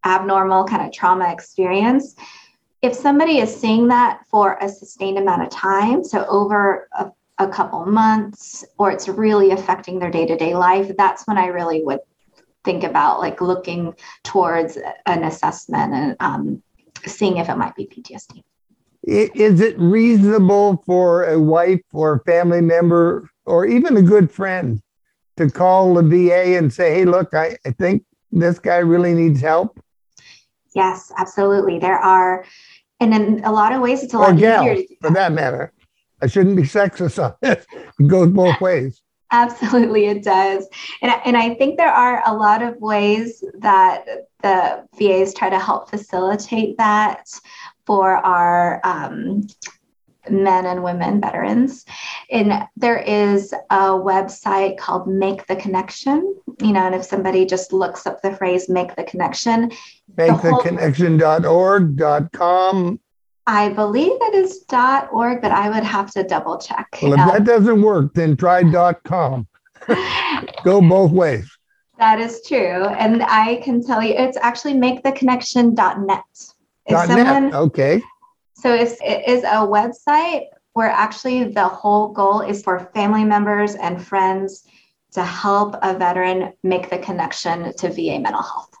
abnormal 0.05 0.65
kind 0.65 0.85
of 0.85 0.91
trauma 0.91 1.31
experience. 1.31 2.15
If 2.81 2.93
somebody 2.93 3.39
is 3.39 3.55
seeing 3.55 3.87
that 3.87 4.21
for 4.29 4.57
a 4.61 4.69
sustained 4.69 5.17
amount 5.17 5.43
of 5.43 5.49
time, 5.49 6.03
so 6.03 6.25
over 6.27 6.87
a, 6.97 7.11
a 7.39 7.47
couple 7.47 7.85
months, 7.85 8.65
or 8.77 8.91
it's 8.91 9.07
really 9.07 9.51
affecting 9.51 9.99
their 9.99 10.11
day 10.11 10.25
to 10.25 10.35
day 10.35 10.55
life, 10.55 10.91
that's 10.97 11.25
when 11.27 11.37
I 11.37 11.47
really 11.47 11.83
would 11.83 11.99
think 12.63 12.83
about 12.83 13.19
like 13.19 13.41
looking 13.41 13.93
towards 14.23 14.77
an 15.05 15.23
assessment 15.23 15.93
and 15.93 16.15
um, 16.19 16.63
seeing 17.05 17.37
if 17.37 17.49
it 17.49 17.55
might 17.55 17.75
be 17.75 17.85
PTSD. 17.85 18.43
Is 19.03 19.61
it 19.61 19.79
reasonable 19.79 20.83
for 20.85 21.23
a 21.23 21.39
wife 21.39 21.81
or 21.93 22.15
a 22.15 22.19
family 22.25 22.59
member 22.59 23.29
or 23.45 23.65
even 23.65 23.95
a 23.95 24.01
good 24.01 24.29
friend 24.29 24.81
to 25.37 25.49
call 25.49 25.93
the 25.93 26.03
VA 26.03 26.57
and 26.57 26.73
say, 26.73 26.93
hey, 26.93 27.05
look, 27.05 27.33
I, 27.33 27.57
I 27.65 27.71
think 27.71 28.03
this 28.31 28.59
guy 28.59 28.77
really 28.77 29.13
needs 29.13 29.39
help? 29.39 29.79
Yes, 30.75 31.11
absolutely. 31.17 31.79
There 31.79 31.97
are, 31.97 32.43
and 32.99 33.13
in 33.13 33.43
a 33.45 33.51
lot 33.51 33.71
of 33.71 33.81
ways, 33.81 34.03
it's 34.03 34.13
a 34.13 34.17
lot 34.17 34.37
gal, 34.37 34.63
easier 34.63 34.75
to 34.75 34.95
for 35.01 35.11
that 35.11 35.31
matter. 35.31 35.71
I 36.21 36.27
shouldn't 36.27 36.55
be 36.55 36.63
sexist 36.63 37.23
on 37.23 37.35
this. 37.41 37.65
It 37.99 38.07
goes 38.07 38.29
both 38.29 38.59
ways. 38.61 39.01
Absolutely, 39.31 40.05
it 40.05 40.23
does. 40.23 40.67
And, 41.01 41.11
and 41.25 41.35
I 41.35 41.55
think 41.55 41.77
there 41.77 41.91
are 41.91 42.23
a 42.25 42.33
lot 42.33 42.63
of 42.63 42.79
ways 42.79 43.43
that 43.59 44.05
the 44.41 44.87
VAs 44.97 45.33
try 45.33 45.49
to 45.49 45.59
help 45.59 45.89
facilitate 45.89 46.77
that 46.77 47.27
for 47.85 48.13
our 48.13 48.79
um, 48.85 49.45
men 50.29 50.65
and 50.65 50.81
women 50.83 51.21
veterans. 51.21 51.85
And 52.31 52.67
there 52.75 52.99
is 52.99 53.53
a 53.69 53.91
website 53.91 54.77
called 54.77 55.07
Make 55.07 55.45
the 55.47 55.55
Connection. 55.57 56.35
You 56.61 56.73
know, 56.73 56.85
and 56.85 56.95
if 56.95 57.03
somebody 57.03 57.45
just 57.45 57.71
looks 57.73 58.07
up 58.07 58.21
the 58.21 58.33
phrase 58.33 58.69
Make 58.69 58.95
the 58.95 59.03
Connection, 59.03 59.71
maketheconnection.org.com. 60.15 62.99
I 63.47 63.69
believe 63.69 64.11
it 64.11 64.35
is 64.35 64.65
.org, 64.69 65.41
but 65.41 65.51
I 65.51 65.69
would 65.69 65.83
have 65.83 66.11
to 66.11 66.23
double 66.23 66.57
check. 66.57 66.99
Well, 67.01 67.13
if 67.13 67.19
um, 67.19 67.27
that 67.29 67.45
doesn't 67.45 67.81
work, 67.81 68.13
then 68.13 68.35
try 68.35 68.61
.com. 69.05 69.47
Go 70.65 70.81
both 70.81 71.11
ways. 71.11 71.49
That 71.97 72.19
is 72.19 72.41
true. 72.45 72.83
And 72.85 73.23
I 73.23 73.61
can 73.63 73.81
tell 73.81 74.03
you, 74.03 74.13
it's 74.13 74.37
actually 74.37 74.73
maketheconnection.net. 74.73 76.23
If 76.85 76.91
.net. 76.91 77.07
Someone, 77.07 77.55
okay. 77.55 78.03
So 78.53 78.73
it's, 78.73 78.99
it 79.01 79.27
is 79.27 79.43
a 79.43 79.65
website 79.65 80.47
where 80.73 80.89
actually 80.89 81.45
the 81.45 81.67
whole 81.67 82.09
goal 82.09 82.41
is 82.41 82.61
for 82.61 82.91
family 82.93 83.23
members 83.23 83.75
and 83.75 84.05
friends 84.05 84.67
to 85.13 85.23
help 85.23 85.75
a 85.81 85.97
veteran 85.97 86.53
make 86.63 86.89
the 86.89 86.97
connection 86.97 87.73
to 87.77 87.89
VA 87.89 88.19
mental 88.19 88.43
health. 88.43 88.75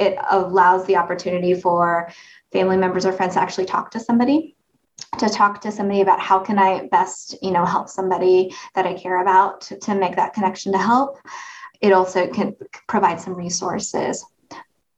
It 0.00 0.18
allows 0.28 0.86
the 0.86 0.96
opportunity 0.96 1.54
for 1.54 2.10
family 2.52 2.76
members 2.76 3.06
or 3.06 3.12
friends 3.12 3.34
to 3.34 3.40
actually 3.40 3.66
talk 3.66 3.90
to 3.90 4.00
somebody 4.00 4.56
to 5.18 5.28
talk 5.28 5.60
to 5.60 5.72
somebody 5.72 6.00
about 6.00 6.20
how 6.20 6.38
can 6.38 6.58
i 6.58 6.86
best 6.88 7.36
you 7.42 7.50
know 7.50 7.64
help 7.64 7.88
somebody 7.88 8.54
that 8.74 8.86
i 8.86 8.94
care 8.94 9.22
about 9.22 9.60
to, 9.60 9.78
to 9.78 9.94
make 9.94 10.16
that 10.16 10.34
connection 10.34 10.72
to 10.72 10.78
help 10.78 11.18
it 11.80 11.92
also 11.92 12.28
can 12.28 12.54
provide 12.86 13.20
some 13.20 13.34
resources 13.34 14.24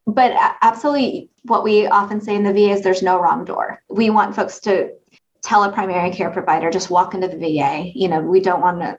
but 0.06 0.32
absolutely 0.60 1.30
what 1.44 1.64
we 1.64 1.86
often 1.86 2.20
say 2.20 2.34
in 2.34 2.42
the 2.42 2.52
VA 2.52 2.70
is 2.70 2.82
there's 2.82 3.02
no 3.02 3.20
wrong 3.20 3.44
door. 3.44 3.82
We 3.88 4.10
want 4.10 4.36
folks 4.36 4.60
to 4.60 4.90
tell 5.42 5.64
a 5.64 5.72
primary 5.72 6.10
care 6.10 6.30
provider, 6.30 6.70
just 6.70 6.90
walk 6.90 7.14
into 7.14 7.28
the 7.28 7.38
VA. 7.38 7.90
You 7.94 8.08
know, 8.08 8.20
we 8.20 8.40
don't 8.40 8.60
want 8.60 8.80
to, 8.80 8.98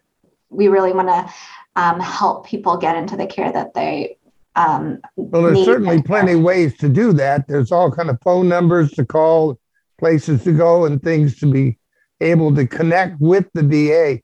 we 0.49 0.67
really 0.67 0.93
want 0.93 1.09
to 1.09 1.33
um, 1.75 1.99
help 1.99 2.47
people 2.47 2.77
get 2.77 2.95
into 2.95 3.17
the 3.17 3.27
care 3.27 3.51
that 3.51 3.73
they 3.73 4.17
um, 4.55 4.99
well, 5.15 5.43
there's 5.43 5.65
certainly 5.65 6.01
plenty 6.01 6.35
ways 6.35 6.77
to 6.77 6.89
do 6.89 7.11
that. 7.13 7.47
There's 7.47 7.71
all 7.71 7.91
kind 7.91 8.09
of 8.09 8.19
phone 8.21 8.47
numbers 8.47 8.91
to 8.93 9.05
call, 9.05 9.59
places 9.99 10.43
to 10.45 10.53
go, 10.53 10.85
and 10.85 11.01
things 11.01 11.37
to 11.39 11.51
be 11.51 11.77
able 12.21 12.55
to 12.55 12.65
connect 12.65 13.19
with 13.19 13.47
the 13.53 13.63
VA. 13.63 14.21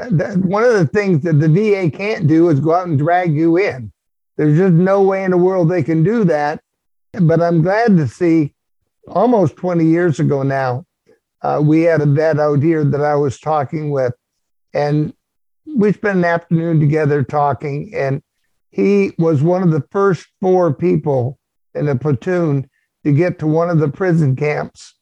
Uh, 0.00 0.36
one 0.36 0.64
of 0.64 0.74
the 0.74 0.86
things 0.86 1.22
that 1.24 1.40
the 1.40 1.48
VA 1.48 1.90
can't 1.90 2.26
do 2.26 2.48
is 2.48 2.60
go 2.60 2.74
out 2.74 2.86
and 2.86 2.98
drag 2.98 3.34
you 3.34 3.58
in. 3.58 3.92
There's 4.36 4.56
just 4.56 4.72
no 4.72 5.02
way 5.02 5.24
in 5.24 5.32
the 5.32 5.36
world 5.36 5.68
they 5.68 5.82
can 5.82 6.02
do 6.02 6.24
that. 6.24 6.62
But 7.12 7.42
I'm 7.42 7.60
glad 7.60 7.96
to 7.96 8.08
see 8.08 8.54
almost 9.08 9.56
20 9.56 9.84
years 9.84 10.20
ago 10.20 10.42
now, 10.42 10.86
uh, 11.42 11.60
we 11.62 11.82
had 11.82 12.00
a 12.00 12.06
vet 12.06 12.38
out 12.38 12.62
here 12.62 12.84
that 12.84 13.02
I 13.02 13.16
was 13.16 13.38
talking 13.38 13.90
with, 13.90 14.14
and 14.72 15.12
we 15.66 15.92
spent 15.92 16.18
an 16.18 16.24
afternoon 16.24 16.78
together 16.80 17.22
talking. 17.22 17.92
And 17.94 18.22
he 18.72 19.12
was 19.18 19.42
one 19.42 19.62
of 19.62 19.70
the 19.70 19.84
first 19.90 20.26
four 20.40 20.74
people 20.74 21.38
in 21.74 21.88
a 21.88 21.94
platoon 21.94 22.68
to 23.04 23.12
get 23.12 23.38
to 23.38 23.46
one 23.46 23.68
of 23.68 23.78
the 23.78 23.88
prison 23.88 24.34
camps, 24.34 24.94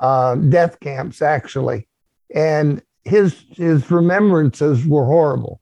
uh, 0.00 0.34
death 0.36 0.78
camps, 0.80 1.22
actually. 1.22 1.88
And 2.34 2.82
his 3.04 3.44
his 3.50 3.90
remembrances 3.90 4.86
were 4.86 5.06
horrible. 5.06 5.60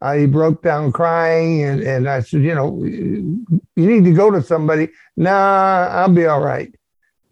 Uh, 0.00 0.14
he 0.14 0.26
broke 0.26 0.62
down 0.62 0.90
crying, 0.90 1.62
and, 1.62 1.80
and 1.80 2.08
I 2.08 2.20
said, 2.20 2.42
you 2.42 2.54
know, 2.54 2.82
you 2.82 3.46
need 3.76 4.04
to 4.04 4.12
go 4.12 4.30
to 4.30 4.42
somebody. 4.42 4.88
Nah, 5.16 5.88
I'll 5.90 6.08
be 6.08 6.26
all 6.26 6.40
right. 6.40 6.74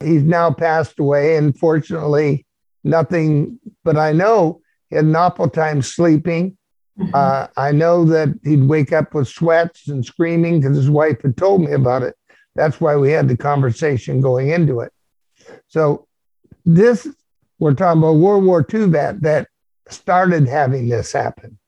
He's 0.00 0.22
now 0.22 0.52
passed 0.52 0.98
away, 0.98 1.36
and 1.36 1.56
fortunately, 1.56 2.46
nothing. 2.84 3.58
But 3.84 3.96
I 3.96 4.12
know 4.12 4.62
he 4.88 4.96
had 4.96 5.04
an 5.04 5.16
awful 5.16 5.48
time 5.48 5.82
sleeping. 5.82 6.56
Mm-hmm. 7.00 7.10
Uh, 7.14 7.46
I 7.56 7.72
know 7.72 8.04
that 8.04 8.28
he'd 8.44 8.68
wake 8.68 8.92
up 8.92 9.14
with 9.14 9.26
sweats 9.26 9.88
and 9.88 10.04
screaming 10.04 10.60
because 10.60 10.76
his 10.76 10.90
wife 10.90 11.22
had 11.22 11.36
told 11.36 11.62
me 11.62 11.72
about 11.72 12.02
it. 12.02 12.14
That's 12.54 12.80
why 12.80 12.96
we 12.96 13.10
had 13.10 13.28
the 13.28 13.36
conversation 13.36 14.20
going 14.20 14.50
into 14.50 14.80
it. 14.80 14.92
So 15.68 16.06
this, 16.64 17.08
we're 17.58 17.74
talking 17.74 18.02
about 18.02 18.16
World 18.16 18.44
War 18.44 18.66
II 18.72 18.86
vet 18.86 19.22
that 19.22 19.48
started 19.88 20.46
having 20.46 20.88
this 20.88 21.12
happen. 21.12 21.58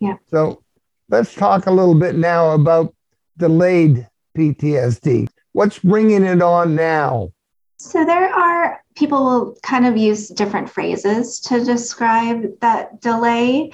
Yeah. 0.00 0.16
So 0.28 0.62
let's 1.08 1.34
talk 1.34 1.66
a 1.66 1.70
little 1.70 1.98
bit 1.98 2.16
now 2.16 2.50
about 2.50 2.94
delayed 3.36 4.06
PTSD. 4.36 5.28
What's 5.52 5.78
bringing 5.78 6.24
it 6.24 6.42
on 6.42 6.74
now? 6.74 7.32
So 7.78 8.04
there 8.04 8.32
are 8.32 8.82
people 8.96 9.24
will 9.24 9.56
kind 9.62 9.86
of 9.86 9.96
use 9.96 10.28
different 10.28 10.70
phrases 10.70 11.40
to 11.40 11.64
describe 11.64 12.44
that 12.60 13.00
delay. 13.00 13.70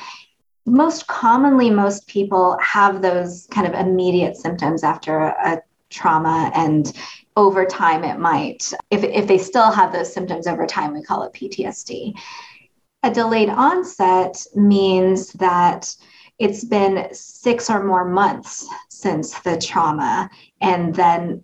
Most 0.66 1.06
commonly, 1.06 1.70
most 1.70 2.06
people 2.06 2.56
have 2.60 3.02
those 3.02 3.48
kind 3.50 3.66
of 3.66 3.74
immediate 3.74 4.36
symptoms 4.36 4.84
after 4.84 5.18
a, 5.18 5.62
trauma 5.90 6.52
and 6.54 6.96
over 7.36 7.64
time 7.64 8.04
it 8.04 8.20
might 8.20 8.72
if, 8.92 9.02
if 9.02 9.26
they 9.26 9.38
still 9.38 9.72
have 9.72 9.92
those 9.92 10.12
symptoms 10.12 10.46
over 10.46 10.64
time 10.64 10.94
we 10.94 11.02
call 11.02 11.24
it 11.24 11.32
ptsd 11.32 12.14
a 13.02 13.10
delayed 13.10 13.48
onset 13.48 14.46
means 14.54 15.32
that 15.32 15.92
it's 16.38 16.64
been 16.64 17.08
six 17.12 17.68
or 17.68 17.84
more 17.84 18.04
months 18.04 18.68
since 18.88 19.38
the 19.40 19.58
trauma 19.58 20.30
and 20.60 20.94
then 20.94 21.42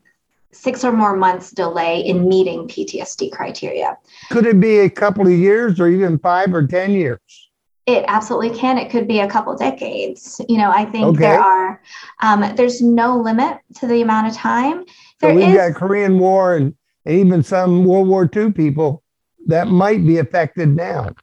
six 0.52 0.84
or 0.84 0.92
more 0.92 1.14
months 1.14 1.50
delay 1.50 2.00
in 2.00 2.26
meeting 2.26 2.66
PTSD 2.66 3.30
criteria. 3.30 3.98
Could 4.30 4.46
it 4.46 4.58
be 4.58 4.78
a 4.78 4.90
couple 4.90 5.26
of 5.26 5.32
years 5.32 5.78
or 5.78 5.88
even 5.88 6.18
five 6.18 6.54
or 6.54 6.66
10 6.66 6.92
years? 6.92 7.45
It 7.86 8.04
absolutely 8.08 8.50
can. 8.58 8.78
It 8.78 8.90
could 8.90 9.06
be 9.06 9.20
a 9.20 9.28
couple 9.28 9.56
decades. 9.56 10.40
You 10.48 10.58
know, 10.58 10.70
I 10.70 10.84
think 10.84 11.06
okay. 11.06 11.18
there 11.20 11.40
are, 11.40 11.80
um, 12.20 12.54
there's 12.56 12.82
no 12.82 13.16
limit 13.16 13.58
to 13.76 13.86
the 13.86 14.02
amount 14.02 14.26
of 14.26 14.34
time. 14.34 14.84
There 15.20 15.30
so 15.30 15.36
we've 15.36 15.48
is, 15.48 15.54
got 15.54 15.74
Korean 15.74 16.18
War 16.18 16.56
and 16.56 16.74
even 17.06 17.44
some 17.44 17.84
World 17.84 18.08
War 18.08 18.28
II 18.34 18.50
people 18.52 19.04
that 19.46 19.68
might 19.68 20.04
be 20.04 20.18
affected 20.18 20.74
now. 20.74 21.14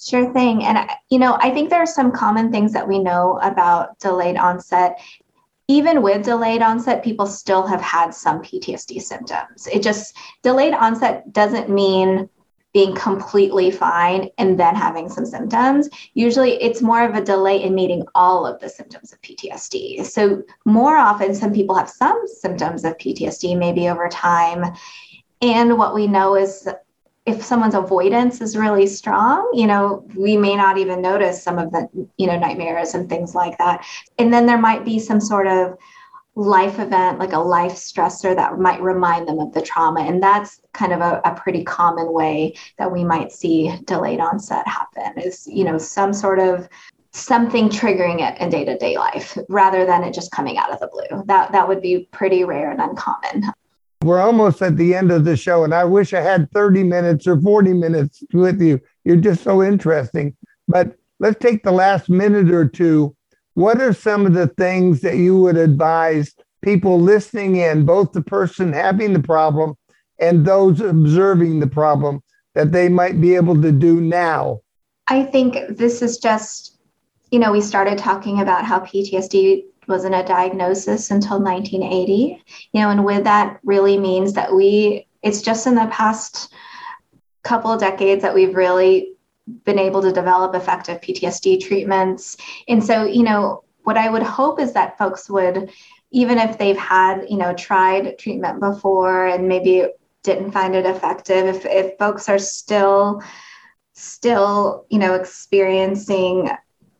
Sure 0.00 0.32
thing. 0.32 0.64
And, 0.64 0.88
you 1.10 1.18
know, 1.18 1.38
I 1.40 1.50
think 1.50 1.70
there 1.70 1.80
are 1.80 1.86
some 1.86 2.10
common 2.10 2.50
things 2.50 2.72
that 2.72 2.86
we 2.86 2.98
know 2.98 3.38
about 3.42 3.98
delayed 4.00 4.36
onset. 4.36 5.00
Even 5.68 6.02
with 6.02 6.24
delayed 6.24 6.62
onset, 6.62 7.04
people 7.04 7.26
still 7.26 7.66
have 7.66 7.80
had 7.80 8.14
some 8.14 8.42
PTSD 8.42 9.02
symptoms. 9.02 9.68
It 9.72 9.82
just, 9.82 10.16
delayed 10.42 10.74
onset 10.74 11.32
doesn't 11.32 11.68
mean 11.68 12.28
being 12.74 12.94
completely 12.94 13.70
fine 13.70 14.28
and 14.38 14.58
then 14.58 14.74
having 14.74 15.08
some 15.08 15.24
symptoms. 15.24 15.88
Usually 16.14 16.62
it's 16.62 16.82
more 16.82 17.02
of 17.02 17.14
a 17.14 17.24
delay 17.24 17.62
in 17.62 17.74
meeting 17.74 18.04
all 18.14 18.46
of 18.46 18.60
the 18.60 18.68
symptoms 18.68 19.12
of 19.12 19.20
PTSD. 19.22 20.04
So, 20.04 20.42
more 20.64 20.96
often, 20.96 21.34
some 21.34 21.52
people 21.52 21.74
have 21.74 21.88
some 21.88 22.22
symptoms 22.26 22.84
of 22.84 22.96
PTSD, 22.98 23.56
maybe 23.58 23.88
over 23.88 24.08
time. 24.08 24.64
And 25.40 25.78
what 25.78 25.94
we 25.94 26.06
know 26.06 26.36
is 26.36 26.68
if 27.28 27.44
someone's 27.44 27.74
avoidance 27.74 28.40
is 28.40 28.56
really 28.56 28.86
strong, 28.86 29.50
you 29.52 29.66
know, 29.66 30.04
we 30.16 30.36
may 30.36 30.56
not 30.56 30.78
even 30.78 31.02
notice 31.02 31.42
some 31.42 31.58
of 31.58 31.70
the, 31.72 31.88
you 32.16 32.26
know, 32.26 32.38
nightmares 32.38 32.94
and 32.94 33.08
things 33.08 33.34
like 33.34 33.56
that. 33.58 33.84
And 34.18 34.32
then 34.32 34.46
there 34.46 34.58
might 34.58 34.84
be 34.84 34.98
some 34.98 35.20
sort 35.20 35.46
of 35.46 35.76
life 36.38 36.78
event, 36.78 37.18
like 37.18 37.32
a 37.32 37.38
life 37.38 37.74
stressor 37.74 38.34
that 38.36 38.58
might 38.58 38.80
remind 38.80 39.26
them 39.26 39.40
of 39.40 39.52
the 39.52 39.60
trauma. 39.60 40.00
And 40.02 40.22
that's 40.22 40.60
kind 40.72 40.92
of 40.92 41.00
a, 41.00 41.20
a 41.24 41.34
pretty 41.34 41.64
common 41.64 42.12
way 42.12 42.54
that 42.78 42.92
we 42.92 43.02
might 43.02 43.32
see 43.32 43.76
delayed 43.84 44.20
onset 44.20 44.66
happen 44.66 45.20
is, 45.20 45.48
you 45.48 45.64
know, 45.64 45.78
some 45.78 46.12
sort 46.12 46.38
of 46.38 46.68
something 47.10 47.68
triggering 47.68 48.20
it 48.20 48.40
in 48.40 48.50
day-to-day 48.50 48.96
life 48.96 49.36
rather 49.48 49.84
than 49.84 50.04
it 50.04 50.14
just 50.14 50.30
coming 50.30 50.58
out 50.58 50.72
of 50.72 50.78
the 50.78 50.86
blue. 50.86 51.24
That 51.26 51.50
that 51.50 51.66
would 51.66 51.82
be 51.82 52.08
pretty 52.12 52.44
rare 52.44 52.70
and 52.70 52.80
uncommon. 52.80 53.52
We're 54.04 54.20
almost 54.20 54.62
at 54.62 54.76
the 54.76 54.94
end 54.94 55.10
of 55.10 55.24
the 55.24 55.36
show, 55.36 55.64
and 55.64 55.74
I 55.74 55.84
wish 55.84 56.14
I 56.14 56.20
had 56.20 56.52
30 56.52 56.84
minutes 56.84 57.26
or 57.26 57.40
40 57.40 57.72
minutes 57.72 58.22
with 58.32 58.62
you. 58.62 58.80
You're 59.04 59.16
just 59.16 59.42
so 59.42 59.60
interesting. 59.60 60.36
But 60.68 60.94
let's 61.18 61.40
take 61.40 61.64
the 61.64 61.72
last 61.72 62.08
minute 62.08 62.52
or 62.52 62.68
two. 62.68 63.16
What 63.58 63.82
are 63.82 63.92
some 63.92 64.24
of 64.24 64.34
the 64.34 64.46
things 64.46 65.00
that 65.00 65.16
you 65.16 65.36
would 65.40 65.56
advise 65.56 66.32
people 66.62 67.00
listening 67.00 67.56
in, 67.56 67.84
both 67.84 68.12
the 68.12 68.22
person 68.22 68.72
having 68.72 69.14
the 69.14 69.22
problem 69.22 69.74
and 70.20 70.46
those 70.46 70.80
observing 70.80 71.58
the 71.58 71.66
problem, 71.66 72.22
that 72.54 72.70
they 72.70 72.88
might 72.88 73.20
be 73.20 73.34
able 73.34 73.60
to 73.60 73.72
do 73.72 74.00
now? 74.00 74.60
I 75.08 75.24
think 75.24 75.56
this 75.76 76.02
is 76.02 76.18
just, 76.18 76.78
you 77.32 77.40
know, 77.40 77.50
we 77.50 77.60
started 77.60 77.98
talking 77.98 78.40
about 78.40 78.64
how 78.64 78.78
PTSD 78.78 79.64
wasn't 79.88 80.14
a 80.14 80.22
diagnosis 80.22 81.10
until 81.10 81.40
1980 81.40 82.44
you 82.72 82.80
know 82.80 82.90
and 82.90 83.06
with 83.06 83.24
that 83.24 83.58
really 83.64 83.96
means 83.96 84.34
that 84.34 84.54
we 84.54 85.06
it's 85.22 85.40
just 85.40 85.66
in 85.66 85.74
the 85.74 85.88
past 85.90 86.52
couple 87.42 87.74
decades 87.78 88.20
that 88.20 88.34
we've 88.34 88.54
really 88.54 89.14
been 89.64 89.78
able 89.78 90.02
to 90.02 90.12
develop 90.12 90.54
effective 90.54 91.00
PTSD 91.00 91.60
treatments 91.60 92.36
and 92.68 92.84
so 92.84 93.04
you 93.04 93.22
know 93.22 93.64
what 93.82 93.96
i 93.96 94.08
would 94.08 94.22
hope 94.22 94.60
is 94.60 94.72
that 94.72 94.98
folks 94.98 95.28
would 95.30 95.70
even 96.10 96.38
if 96.38 96.58
they've 96.58 96.76
had 96.76 97.24
you 97.28 97.36
know 97.36 97.54
tried 97.54 98.18
treatment 98.18 98.60
before 98.60 99.26
and 99.26 99.48
maybe 99.48 99.86
didn't 100.22 100.52
find 100.52 100.74
it 100.74 100.86
effective 100.86 101.46
if, 101.46 101.64
if 101.66 101.96
folks 101.98 102.28
are 102.28 102.38
still 102.38 103.22
still 103.94 104.86
you 104.90 104.98
know 104.98 105.14
experiencing 105.14 106.50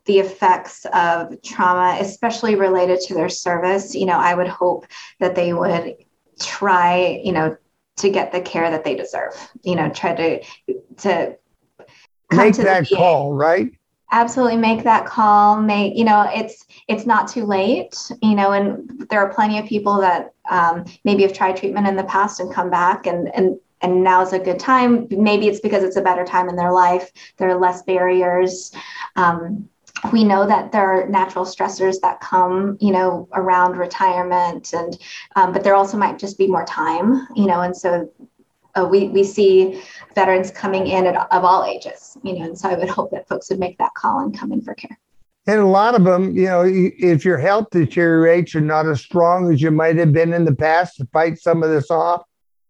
the 0.09 0.17
effects 0.17 0.87
of 0.91 1.39
trauma, 1.43 1.95
especially 1.99 2.55
related 2.55 2.99
to 2.99 3.13
their 3.13 3.29
service, 3.29 3.93
you 3.93 4.07
know, 4.07 4.17
I 4.17 4.33
would 4.33 4.47
hope 4.47 4.87
that 5.19 5.35
they 5.35 5.53
would 5.53 5.97
try, 6.41 7.21
you 7.23 7.31
know, 7.31 7.55
to 7.97 8.09
get 8.09 8.31
the 8.31 8.41
care 8.41 8.71
that 8.71 8.83
they 8.83 8.95
deserve. 8.95 9.35
You 9.61 9.75
know, 9.75 9.89
try 9.91 10.15
to 10.15 10.43
to 11.01 11.37
make 12.31 12.53
to 12.55 12.63
that 12.63 12.87
call, 12.89 13.33
right? 13.33 13.71
Absolutely, 14.11 14.57
make 14.57 14.83
that 14.83 15.05
call. 15.05 15.61
Make 15.61 15.95
you 15.95 16.03
know, 16.03 16.29
it's 16.33 16.65
it's 16.87 17.05
not 17.05 17.27
too 17.27 17.45
late. 17.45 17.95
You 18.21 18.35
know, 18.35 18.51
and 18.51 19.07
there 19.09 19.19
are 19.19 19.33
plenty 19.33 19.59
of 19.59 19.65
people 19.65 19.99
that 19.99 20.33
um, 20.49 20.85
maybe 21.03 21.23
have 21.23 21.33
tried 21.33 21.57
treatment 21.57 21.87
in 21.87 21.95
the 21.95 22.03
past 22.03 22.39
and 22.39 22.53
come 22.53 22.69
back 22.69 23.05
and 23.05 23.33
and 23.35 23.59
and 23.81 24.03
now 24.03 24.21
is 24.21 24.33
a 24.33 24.39
good 24.39 24.59
time. 24.59 25.07
Maybe 25.11 25.47
it's 25.47 25.59
because 25.59 25.83
it's 25.83 25.95
a 25.95 26.01
better 26.01 26.25
time 26.25 26.49
in 26.49 26.55
their 26.55 26.71
life. 26.71 27.11
There 27.37 27.49
are 27.49 27.59
less 27.59 27.83
barriers. 27.83 28.71
Um, 29.15 29.69
we 30.11 30.23
know 30.23 30.45
that 30.47 30.71
there 30.71 30.89
are 30.89 31.07
natural 31.07 31.45
stressors 31.45 31.99
that 32.01 32.21
come 32.21 32.77
you 32.79 32.91
know 32.91 33.27
around 33.33 33.77
retirement 33.77 34.73
and 34.73 34.97
um, 35.35 35.51
but 35.51 35.63
there 35.63 35.75
also 35.75 35.97
might 35.97 36.17
just 36.17 36.37
be 36.37 36.47
more 36.47 36.65
time 36.65 37.27
you 37.35 37.45
know 37.45 37.61
and 37.61 37.75
so 37.75 38.09
uh, 38.79 38.85
we 38.85 39.07
we 39.09 39.23
see 39.23 39.81
veterans 40.15 40.51
coming 40.51 40.87
in 40.87 41.05
at, 41.05 41.15
of 41.31 41.43
all 41.43 41.65
ages 41.65 42.17
you 42.23 42.37
know 42.37 42.45
and 42.45 42.57
so 42.57 42.69
i 42.69 42.75
would 42.75 42.89
hope 42.89 43.11
that 43.11 43.27
folks 43.27 43.49
would 43.49 43.59
make 43.59 43.77
that 43.77 43.93
call 43.95 44.19
and 44.19 44.37
come 44.37 44.51
in 44.51 44.61
for 44.61 44.73
care 44.73 44.97
and 45.47 45.59
a 45.59 45.65
lot 45.65 45.95
of 45.95 46.03
them 46.03 46.35
you 46.35 46.45
know 46.45 46.63
if 46.65 47.23
your 47.23 47.37
health 47.37 47.67
deteriorates 47.71 48.53
you're 48.53 48.63
not 48.63 48.87
as 48.87 49.01
strong 49.01 49.51
as 49.51 49.61
you 49.61 49.71
might 49.71 49.95
have 49.95 50.13
been 50.13 50.33
in 50.33 50.45
the 50.45 50.55
past 50.55 50.97
to 50.97 51.05
fight 51.13 51.37
some 51.39 51.63
of 51.63 51.69
this 51.69 51.89
off 51.91 52.23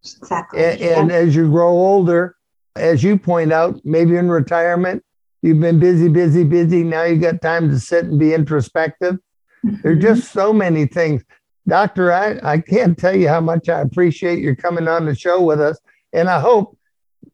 exactly 0.04 0.64
and, 0.64 0.82
and 0.82 1.12
as 1.12 1.36
you 1.36 1.50
grow 1.50 1.70
older 1.70 2.36
as 2.76 3.04
you 3.04 3.18
point 3.18 3.52
out 3.52 3.80
maybe 3.84 4.16
in 4.16 4.30
retirement 4.30 5.04
You've 5.42 5.60
been 5.60 5.80
busy, 5.80 6.10
busy, 6.10 6.44
busy. 6.44 6.84
Now 6.84 7.04
you've 7.04 7.22
got 7.22 7.42
time 7.42 7.70
to 7.70 7.80
sit 7.80 8.06
and 8.06 8.20
be 8.20 8.34
introspective. 8.34 9.20
Mm-hmm. 9.66 9.76
There's 9.84 10.02
just 10.02 10.32
so 10.32 10.52
many 10.52 10.86
things. 10.86 11.24
Doctor, 11.68 12.12
I, 12.12 12.40
I 12.44 12.58
can't 12.60 12.98
tell 12.98 13.16
you 13.16 13.28
how 13.30 13.42
much 13.42 13.70
I 13.70 13.82
appreciate 13.82 14.40
you 14.40 14.56
coming 14.56 14.88
on 14.88 15.06
the 15.06 15.16
show 15.16 15.42
with 15.42 15.62
us. 15.62 15.78
And 16.14 16.30
I 16.30 16.40
hope 16.40 16.78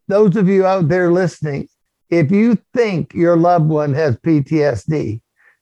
those 0.08 0.36
of 0.36 0.48
you 0.48 0.66
out 0.66 0.90
there 0.90 1.12
listening, 1.12 1.68
if 2.10 2.32
you 2.32 2.58
think 2.74 3.14
your 3.14 3.36
loved 3.36 3.68
one 3.68 3.94
has 3.94 4.18
PTSD, 4.18 5.22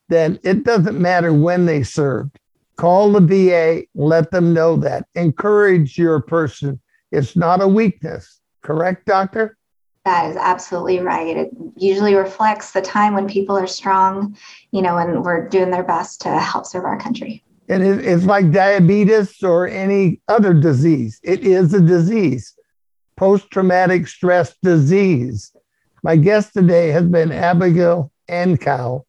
then 0.09 0.39
it 0.43 0.63
doesn't 0.63 0.99
matter 0.99 1.33
when 1.33 1.65
they 1.65 1.83
served. 1.83 2.37
Call 2.75 3.11
the 3.11 3.21
VA, 3.21 3.83
let 3.95 4.31
them 4.31 4.53
know 4.53 4.75
that. 4.77 5.05
Encourage 5.15 5.97
your 5.97 6.19
person. 6.19 6.81
It's 7.11 7.35
not 7.35 7.61
a 7.61 7.67
weakness. 7.67 8.41
Correct, 8.61 9.05
doctor? 9.05 9.57
That 10.05 10.31
is 10.31 10.35
absolutely 10.35 10.99
right. 10.99 11.37
It 11.37 11.49
usually 11.77 12.15
reflects 12.15 12.71
the 12.71 12.81
time 12.81 13.13
when 13.13 13.27
people 13.27 13.57
are 13.57 13.67
strong, 13.67 14.35
you 14.71 14.81
know, 14.81 14.97
and 14.97 15.23
we're 15.23 15.47
doing 15.47 15.71
their 15.71 15.83
best 15.83 16.21
to 16.21 16.37
help 16.39 16.65
serve 16.65 16.83
our 16.83 16.99
country. 16.99 17.43
And 17.69 17.83
it's 17.83 18.25
like 18.25 18.51
diabetes 18.51 19.41
or 19.41 19.67
any 19.67 20.19
other 20.27 20.53
disease. 20.53 21.19
It 21.23 21.45
is 21.45 21.73
a 21.73 21.79
disease, 21.79 22.52
post 23.23 23.49
traumatic 23.51 24.05
stress 24.05 24.53
disease. 24.63 25.55
My 26.03 26.17
guest 26.17 26.51
today 26.51 26.89
has 26.89 27.05
been 27.05 27.31
Abigail 27.31 28.11
Angkaw, 28.27 28.99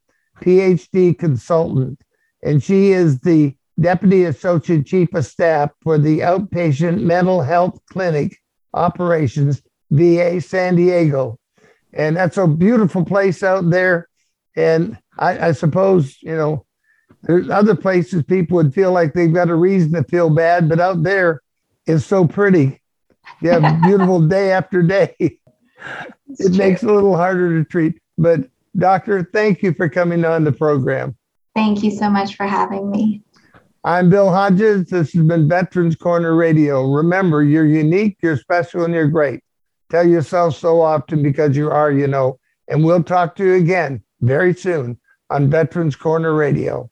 PhD 0.41 1.19
consultant, 1.19 2.01
and 2.41 2.63
she 2.63 2.93
is 2.93 3.19
the 3.19 3.57
Deputy 3.81 4.23
Associate 4.23 4.87
Chief 4.87 5.13
of 5.15 5.27
Staff 5.27 5.71
for 5.83 5.99
the 5.99 6.21
Outpatient 6.21 7.03
Mental 7.03 7.43
Health 7.43 7.77
Clinic 7.91 8.37
Operations 8.73 9.61
VA 9.91 10.41
San 10.41 10.77
Diego. 10.77 11.37
And 11.93 12.17
that's 12.17 12.37
a 12.37 12.47
beautiful 12.47 13.05
place 13.05 13.43
out 13.43 13.69
there. 13.69 14.09
And 14.55 14.97
I, 15.19 15.49
I 15.49 15.53
suppose, 15.53 16.23
you 16.23 16.37
know, 16.37 16.65
there's 17.23 17.51
other 17.51 17.75
places 17.75 18.23
people 18.23 18.59
would 18.59 18.75
feel 18.75 18.93
like 18.93 19.13
they've 19.13 19.35
got 19.35 19.51
a 19.51 19.57
reason 19.57 19.91
to 19.95 20.05
feel 20.05 20.31
bad, 20.31 20.69
but 20.69 20.79
out 20.79 21.03
there 21.03 21.43
it's 21.85 22.07
so 22.07 22.29
pretty. 22.29 22.81
You 23.41 23.51
have 23.51 23.65
a 23.65 23.79
beautiful 23.83 24.21
day 24.21 24.53
after 24.53 24.83
day. 24.83 25.15
it 25.19 25.39
true. 26.39 26.51
makes 26.51 26.83
it 26.83 26.89
a 26.89 26.93
little 26.93 27.17
harder 27.17 27.63
to 27.63 27.69
treat. 27.69 28.01
But 28.19 28.49
doctor, 28.77 29.29
thank 29.33 29.63
you 29.63 29.75
for 29.75 29.89
coming 29.89 30.25
on 30.25 30.45
the 30.45 30.53
program. 30.53 31.17
Thank 31.55 31.83
you 31.83 31.91
so 31.91 32.11
much 32.11 32.37
for 32.37 32.47
having 32.47 32.91
me. 32.91 33.23
I'm 33.85 34.09
Bill 34.09 34.31
Hodges. 34.31 34.87
This 34.87 35.13
has 35.13 35.27
been 35.27 35.47
Veterans 35.47 35.95
Corner 35.95 36.35
Radio. 36.35 36.91
Remember, 36.91 37.43
you're 37.43 37.67
unique, 37.67 38.17
you're 38.23 38.39
special, 38.39 38.85
and 38.85 38.95
you're 38.95 39.09
great. 39.09 39.41
Tell 39.91 40.09
yourself 40.09 40.57
so 40.57 40.81
often 40.81 41.23
because 41.23 41.57
you 41.57 41.71
are, 41.71 41.93
you 41.93 42.07
know. 42.07 42.39
And 42.69 42.83
we'll 42.83 43.03
talk 43.03 43.37
to 43.37 43.45
you 43.45 43.55
again 43.55 44.03
very 44.23 44.55
soon 44.55 44.99
on 45.29 45.51
Veterans 45.51 45.97
Corner 45.97 46.35
Radio. 46.35 46.91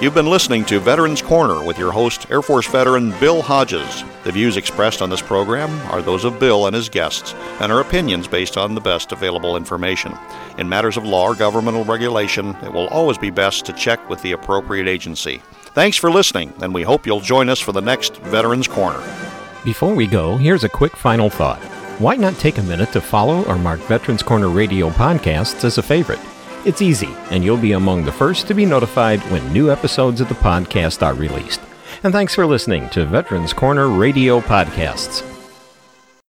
You've 0.00 0.14
been 0.14 0.30
listening 0.30 0.64
to 0.66 0.78
Veterans 0.78 1.20
Corner 1.20 1.60
with 1.64 1.76
your 1.76 1.90
host, 1.90 2.30
Air 2.30 2.40
Force 2.40 2.68
veteran 2.68 3.10
Bill 3.18 3.42
Hodges. 3.42 4.04
The 4.22 4.30
views 4.30 4.56
expressed 4.56 5.02
on 5.02 5.10
this 5.10 5.20
program 5.20 5.76
are 5.90 6.00
those 6.00 6.22
of 6.22 6.38
Bill 6.38 6.66
and 6.66 6.76
his 6.76 6.88
guests 6.88 7.34
and 7.58 7.72
are 7.72 7.80
opinions 7.80 8.28
based 8.28 8.56
on 8.56 8.76
the 8.76 8.80
best 8.80 9.10
available 9.10 9.56
information. 9.56 10.16
In 10.56 10.68
matters 10.68 10.96
of 10.96 11.04
law 11.04 11.24
or 11.24 11.34
governmental 11.34 11.84
regulation, 11.84 12.54
it 12.62 12.72
will 12.72 12.86
always 12.88 13.18
be 13.18 13.30
best 13.30 13.66
to 13.66 13.72
check 13.72 14.08
with 14.08 14.22
the 14.22 14.30
appropriate 14.30 14.86
agency. 14.86 15.42
Thanks 15.74 15.96
for 15.96 16.12
listening, 16.12 16.52
and 16.62 16.72
we 16.72 16.84
hope 16.84 17.04
you'll 17.04 17.18
join 17.18 17.48
us 17.48 17.58
for 17.58 17.72
the 17.72 17.80
next 17.80 18.18
Veterans 18.18 18.68
Corner. 18.68 19.02
Before 19.64 19.96
we 19.96 20.06
go, 20.06 20.36
here's 20.36 20.62
a 20.62 20.68
quick 20.68 20.94
final 20.96 21.28
thought. 21.28 21.60
Why 21.98 22.14
not 22.14 22.38
take 22.38 22.58
a 22.58 22.62
minute 22.62 22.92
to 22.92 23.00
follow 23.00 23.42
or 23.46 23.58
mark 23.58 23.80
Veterans 23.80 24.22
Corner 24.22 24.48
Radio 24.48 24.90
podcasts 24.90 25.64
as 25.64 25.76
a 25.76 25.82
favorite? 25.82 26.20
It's 26.64 26.82
easy, 26.82 27.14
and 27.30 27.44
you'll 27.44 27.56
be 27.56 27.72
among 27.72 28.04
the 28.04 28.12
first 28.12 28.48
to 28.48 28.54
be 28.54 28.66
notified 28.66 29.20
when 29.30 29.52
new 29.52 29.70
episodes 29.70 30.20
of 30.20 30.28
the 30.28 30.34
podcast 30.34 31.06
are 31.06 31.14
released. 31.14 31.60
And 32.02 32.12
thanks 32.12 32.34
for 32.34 32.46
listening 32.46 32.88
to 32.90 33.06
Veterans 33.06 33.52
Corner 33.52 33.88
Radio 33.88 34.40
Podcasts. 34.40 35.37